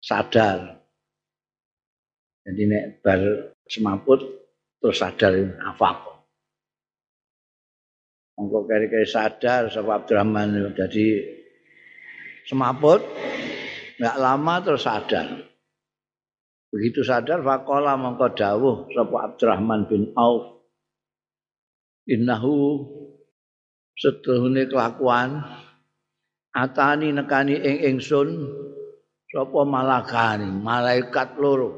sadar. 0.00 0.80
Jadi 2.44 2.62
nek 2.66 2.84
bar 3.04 3.20
semaput 3.68 4.24
terus 4.80 4.96
sadar 4.98 5.34
afaqa. 5.60 6.14
Monggo 8.40 8.64
keri-keri 8.64 9.06
sadar 9.06 9.68
sapa 9.68 10.00
Abdurrahman. 10.00 10.72
Jadi 10.72 11.06
semaput 12.48 13.04
nggak 14.00 14.18
lama 14.18 14.54
terus 14.64 14.82
sadar 14.82 15.53
Begitu 16.74 17.06
sadar 17.06 17.38
faqala 17.38 17.94
mongko 17.94 18.34
dawuh 18.34 18.90
sapa 18.90 19.30
Abdurrahman 19.30 19.86
bin 19.86 20.10
Auf 20.18 20.58
innahu 22.10 22.82
setuhune 23.94 24.66
kelakuan 24.66 25.38
atani 26.50 27.14
nekani 27.14 27.62
ing 27.62 27.94
ingsun 27.94 28.50
sapa 29.30 29.62
malakani 29.62 30.50
malaikat 30.50 31.38
loro 31.38 31.70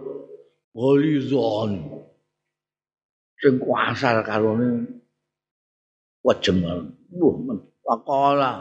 holizon 0.73 2.01
sing 3.37 3.61
kuasar 3.61 4.25
karone 4.25 4.97
wajem 6.25 6.65
wuh 7.13 7.37
faqala 7.85 8.53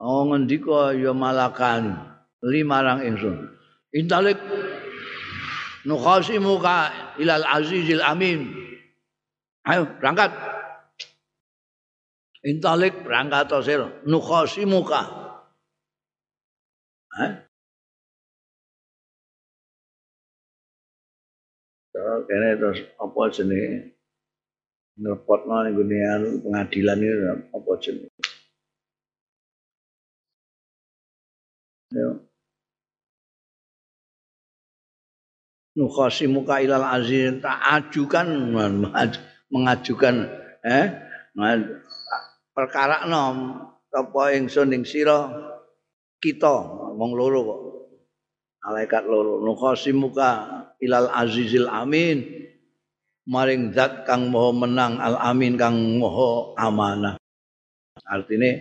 oh 0.00 0.24
ngendika 0.24 0.96
ya 0.96 1.12
malakani 1.12 1.92
limarang 2.40 3.04
ingsun. 3.04 3.52
Intalik 3.96 4.36
nukhasimuka 5.86 6.90
ilal 7.22 7.46
azizil 7.46 8.02
amin. 8.02 8.50
Ayo 9.66 9.86
berangkat. 9.98 10.34
Intalik 12.46 13.02
berangkat 13.02 13.50
sir 13.66 14.02
nukhasimuka 14.06 15.02
eh 17.16 17.46
kene 22.28 22.48
terus 22.60 22.78
apa 23.00 23.20
jenenge? 23.32 23.96
Ngrepotno 24.96 25.56
ning 25.64 25.76
pengadilan 26.44 26.98
ini 27.00 27.28
apa 27.52 27.70
jenenge? 27.80 28.10
Yo. 31.94 32.25
Nukhasimuka 35.76 36.64
ilal 36.64 36.82
aziz 36.82 37.38
tak 37.44 37.60
ajukan 37.76 38.26
mengajukan 39.52 40.26
eh 40.64 40.86
perkara 42.56 43.04
nom 43.04 43.60
apa 43.96 44.36
ingsun 44.36 44.72
ing 44.76 44.84
sira 44.84 45.28
kita 46.20 46.52
wong 46.96 47.12
loro 47.16 47.40
kok. 47.44 47.60
Malaikat 48.66 49.04
loro. 49.06 49.40
Nukhasimuka 49.40 50.30
ilal 50.82 51.08
azizil 51.12 51.70
amin. 51.70 52.48
Maring 53.26 53.74
zat 53.74 54.06
kang 54.06 54.30
moho 54.30 54.54
menang 54.54 55.02
al 55.02 55.18
amin 55.18 55.58
kang 55.58 55.74
moho 55.98 56.54
amanah. 56.54 57.18
Artinya 58.06 58.54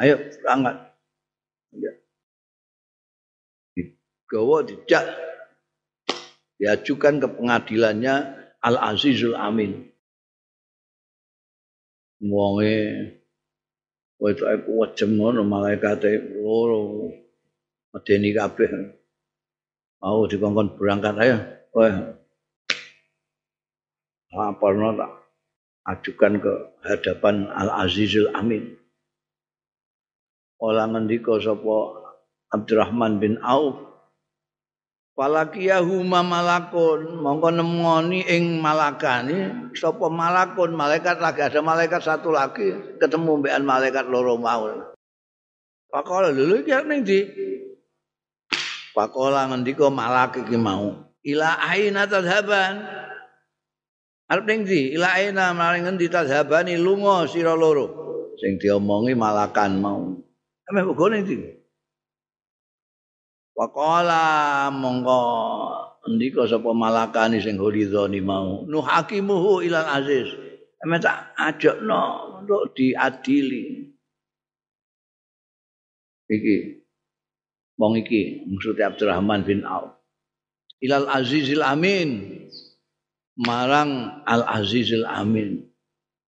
ayo 0.00 0.16
berangkat 0.40 0.76
ya. 1.76 1.92
gawa 4.26 4.64
dijak 4.64 5.04
diajukan 6.56 7.20
ke 7.20 7.28
pengadilannya 7.36 8.14
Al 8.64 8.76
Azizul 8.80 9.36
Amin. 9.36 9.86
Wonge 12.24 12.74
aku 14.16 14.70
wajem 14.80 15.20
ngono 15.20 15.44
malaikat 15.44 16.02
loro 16.40 17.12
medeni 17.92 18.32
kabeh. 18.32 18.96
Mau 20.00 20.24
dikongkon 20.24 20.74
berangkat 20.80 21.14
ayo. 21.20 21.38
Kowe 21.70 21.90
laporno 24.32 24.96
tak 24.96 25.12
ajukan 25.92 26.32
ke 26.40 26.52
hadapan 26.82 27.52
Al 27.52 27.84
Azizul 27.84 28.32
Amin. 28.32 28.74
Ola 30.56 30.88
ngendika 30.88 31.36
sapa 31.36 31.76
Abdurrahman 32.48 33.20
bin 33.20 33.36
Auf 33.44 33.85
Falakiyahu 35.16 36.04
malakun 36.04 37.24
mongko 37.24 37.48
nemoni 37.48 38.20
ing 38.28 38.60
malakane 38.60 39.72
sapa 39.72 40.12
malakun 40.12 40.76
malaikat 40.76 41.16
lagi 41.16 41.40
ada 41.40 41.64
malaikat 41.64 42.04
satu 42.04 42.28
lagi 42.28 43.00
ketemu 43.00 43.40
mbekan 43.40 43.64
malaikat 43.64 44.04
loro 44.12 44.36
mau. 44.36 44.68
Pakola 45.88 46.28
lho 46.28 46.60
iki 46.60 46.68
ning 46.84 47.00
ndi? 47.08 47.32
Pakola 48.92 49.48
ngendika 49.48 49.88
malak 49.88 50.36
iki 50.36 50.60
mau. 50.60 51.08
Ila 51.24 51.64
aina 51.64 52.04
tadhaban. 52.04 52.84
Arep 54.28 54.44
ning 54.44 54.68
ndi? 54.68 55.00
Ila 55.00 55.16
aina 55.16 55.56
maring 55.56 55.88
ngendi 55.88 56.12
tadhabani 56.12 56.76
lunga 56.76 57.24
sira 57.24 57.56
loro. 57.56 58.04
Sing 58.36 58.60
diomongi 58.60 59.16
malakan 59.16 59.80
mau. 59.80 60.12
Ame 60.68 60.84
ning 60.84 61.24
ndi? 61.24 61.55
Waqala 63.56 64.68
mongko 64.68 65.20
ndika 66.12 66.44
sapa 66.44 66.76
malakani 66.76 67.40
sing 67.40 67.56
hulidhani 67.56 68.20
mau? 68.20 68.68
Nu 68.68 68.84
hakimuhu 68.84 69.64
ilal 69.64 69.88
aziz. 69.96 70.28
Eme 70.84 71.00
tak 71.00 71.32
ajakno 71.40 72.36
untuk 72.44 72.76
diadili. 72.76 73.96
Iki 76.28 76.56
wong 77.80 77.96
iki 78.04 78.44
maksudnya 78.44 78.92
Abdurrahman 78.92 79.48
bin 79.48 79.64
Auf. 79.64 79.96
Ilal 80.84 81.08
azizil 81.08 81.64
amin 81.64 82.36
marang 83.40 84.20
al 84.28 84.44
azizil 84.52 85.08
amin. 85.08 85.64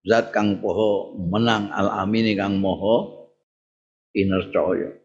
Zat 0.08 0.32
kang 0.32 0.64
poho 0.64 1.12
menang 1.28 1.68
al 1.76 1.92
amini 2.08 2.32
kang 2.32 2.56
moho 2.56 3.28
inercaya 4.16 4.96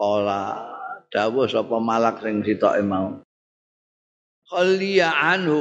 Kala 0.00 0.64
dawuh 1.12 1.44
sapa 1.44 1.76
malak 1.76 2.24
sing 2.24 2.40
sitoke 2.40 2.80
mau. 2.80 3.20
Khalliya 4.48 5.12
anhu. 5.12 5.60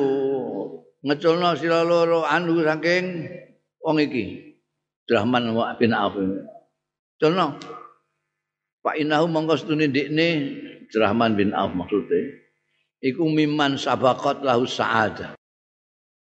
Ngeculno 1.04 1.60
sira 1.60 1.84
loro 1.84 2.24
anhu 2.24 2.64
saking 2.64 3.28
wong 3.84 4.00
iki. 4.00 4.50
Abdurrahman 5.10 5.50
bin 5.82 5.90
Auf 5.90 6.14
culno 7.18 7.58
Pak 8.86 8.96
Inahu 9.02 9.26
mongko 9.26 9.58
stune 9.58 9.90
ndekne 9.90 10.28
Abdurrahman 10.86 11.34
bin 11.34 11.50
Auf 11.58 11.74
maksudnya 11.74 12.30
iku 13.02 13.26
miman 13.26 13.74
sabaqat 13.74 14.46
lahu 14.46 14.70
sa'adah 14.70 15.34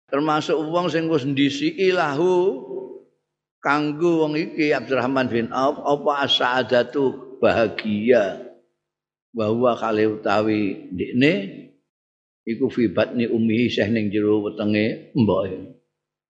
termasuk 0.09 0.57
wong 0.57 0.89
sing 0.89 1.05
wis 1.05 1.21
ndisiki 1.21 1.93
lahu 1.93 2.65
kanggo 3.61 4.25
wong 4.25 4.41
iki 4.41 4.73
Abdurrahman 4.73 5.29
bin 5.29 5.53
Auf 5.53 5.77
apa 5.85 6.25
as-sa'adatu 6.25 7.32
bahagia. 7.43 8.39
Bahwa 9.35 9.75
kali 9.75 10.07
utawi 10.07 10.93
ndekne 10.93 11.31
iku 12.47 12.71
fi 12.71 12.87
batni 12.87 13.27
ummi 13.27 13.67
syekh 13.67 13.89
ning 13.91 14.13
jero 14.13 14.45
wetenge 14.45 15.11
mboke 15.17 15.73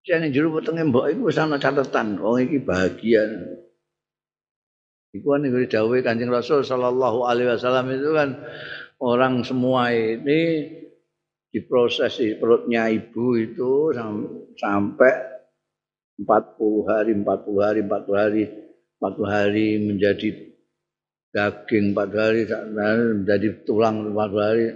syekh 0.04 0.20
ning 0.20 0.32
jero 0.36 0.52
wetenge 0.52 0.84
mbok 0.88 1.12
iku 1.12 1.22
wis 1.32 1.40
ana 1.40 1.60
catatan 1.60 2.20
wong 2.20 2.44
iki 2.44 2.60
bahagia. 2.60 3.24
Iku 5.14 5.30
kan 5.30 5.46
yang 5.46 5.54
didawai 5.54 6.02
kancing 6.02 6.34
Rasul 6.34 6.66
Sallallahu 6.66 7.30
Alaihi 7.30 7.54
Wasallam 7.54 7.86
itu 7.94 8.18
kan 8.18 8.34
orang 8.98 9.46
semua 9.46 9.94
ini 9.94 10.74
diproses 11.54 12.18
di 12.18 12.34
perutnya 12.34 12.90
ibu 12.90 13.38
itu 13.38 13.94
sampai 14.58 15.14
40 16.18 16.90
hari, 16.90 17.14
40 17.14 17.62
hari, 17.62 17.80
40 17.86 18.10
hari, 18.18 18.44
40 18.98 19.30
hari 19.30 19.68
menjadi 19.86 20.30
daging 21.34 21.98
40 21.98 22.14
hari, 22.14 22.42
menjadi 22.46 23.66
tulang 23.66 24.14
40 24.14 24.38
hari. 24.38 24.68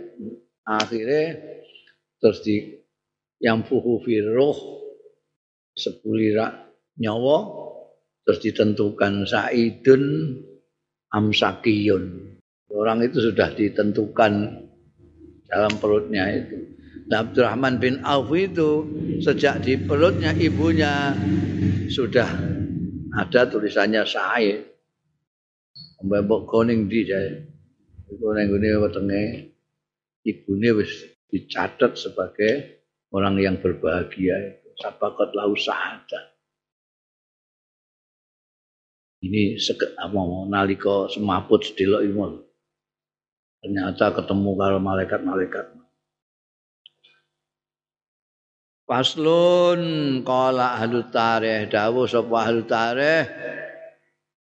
Akhirnya 0.67 1.25
terus 2.17 2.41
di 2.43 2.57
yang 3.37 3.61
fuhu 3.63 4.01
firroh 4.01 4.57
sepulira 5.77 6.73
nyawa 6.97 7.37
terus 8.25 8.41
ditentukan 8.41 9.23
Saidun 9.29 10.03
Amsakiyun. 11.13 12.03
Orang 12.67 12.99
itu 13.05 13.23
sudah 13.31 13.55
ditentukan 13.55 14.33
dalam 15.47 15.73
perutnya 15.79 16.27
itu. 16.35 16.75
Nah, 17.07 17.23
Abdurrahman 17.23 17.79
bin 17.79 18.03
Auf 18.03 18.27
itu 18.35 18.83
sejak 19.23 19.63
di 19.63 19.79
perutnya 19.79 20.35
ibunya 20.35 21.15
sudah 21.87 22.27
ada 23.15 23.41
tulisannya 23.47 24.03
Said. 24.03 24.76
Mbok 26.03 26.41
koning 26.45 26.85
di 26.85 27.07
jaya. 27.07 27.41
Iku 28.07 28.31
nang 28.31 28.47
ngene 28.53 28.69
wetenge 28.83 29.21
ibune 30.23 30.69
wis 30.77 30.91
dicatat 31.27 31.97
sebagai 31.97 32.83
orang 33.09 33.35
yang 33.41 33.55
berbahagia 33.57 34.35
itu. 34.37 34.67
Sabaqat 34.77 35.33
lau 35.33 35.57
sa'adah. 35.57 36.37
ini 39.25 39.57
seket 39.57 39.97
apa 39.97 40.13
mau 40.13 40.45
nalika 40.45 41.09
semaput 41.09 41.65
sedelok 41.65 42.01
iku 42.05 42.21
ternyata 43.63 44.13
ketemu 44.13 44.51
karo 44.53 44.77
malaikat-malaikat 44.77 45.65
Paslun 48.87 50.23
kala 50.23 50.79
ahlu 50.79 51.03
tarikh 51.11 51.67
dawuh 51.67 52.07
sapa 52.07 52.35
ahlu 52.47 52.63
tarikh 52.63 53.27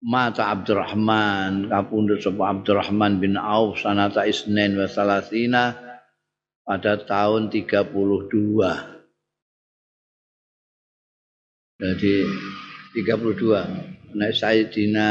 mata 0.04 0.52
Abdurrahman 0.52 1.72
kapundhut 1.72 2.20
sapa 2.20 2.52
Abdurrahman 2.52 3.24
bin 3.24 3.40
Auf 3.40 3.80
sanata 3.80 4.28
isnen 4.28 4.76
wa 4.76 4.84
salasina 4.84 5.72
pada 6.68 7.00
tahun 7.00 7.48
32 7.48 7.88
jadi 11.80 12.14
32 12.92 13.94
Nah, 14.14 14.30
Sayyidina 14.30 15.08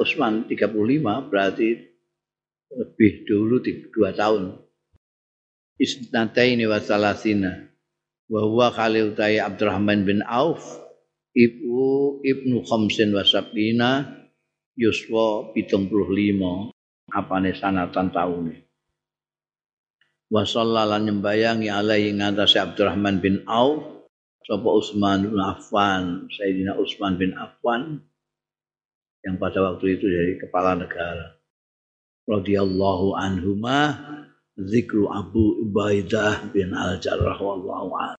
Utsman 0.00 0.48
35 0.48 1.28
berarti 1.28 1.84
lebih 2.72 3.28
dulu 3.28 3.60
dua 3.92 4.16
tahun. 4.16 4.56
Isnataini 5.76 6.64
wa 6.64 6.80
salasina. 6.80 7.68
Wa 8.32 8.40
huwa 8.48 8.72
utai 8.72 9.36
Abdurrahman 9.36 10.08
bin 10.08 10.24
Auf 10.24 10.64
ibu 11.36 12.20
ibnu 12.24 12.60
khamsin 12.64 13.12
wa 13.16 13.24
sabina 13.24 14.04
yuswa 14.76 15.52
pitung 15.52 15.88
puluh 15.88 16.08
lima 16.12 16.72
apane 17.12 17.52
sanatan 17.56 18.08
tahun 18.12 18.56
wa 20.32 20.42
sallallahu 20.44 21.08
nyembayangi 21.08 21.68
alaihi 21.68 22.16
ngatasi 22.16 22.56
Abdurrahman 22.56 23.20
bin 23.20 23.44
Auf 23.44 24.08
sapa 24.48 24.68
Utsman 24.68 25.28
bin 25.28 25.40
Affan 25.40 26.28
Sayyidina 26.32 26.76
Utsman 26.80 27.20
bin 27.20 27.36
Affan 27.36 28.00
yang 29.22 29.38
pada 29.38 29.62
waktu 29.62 29.98
itu 29.98 30.06
jadi 30.10 30.34
kepala 30.42 30.74
negara. 30.74 31.38
Radhiyallahu 32.26 33.14
anhuma 33.18 33.98
zikru 34.58 35.10
Abu 35.10 35.62
Ubaidah 35.66 36.50
bin 36.50 36.74
Al-Jarrah 36.74 37.38
wallahu 37.38 37.94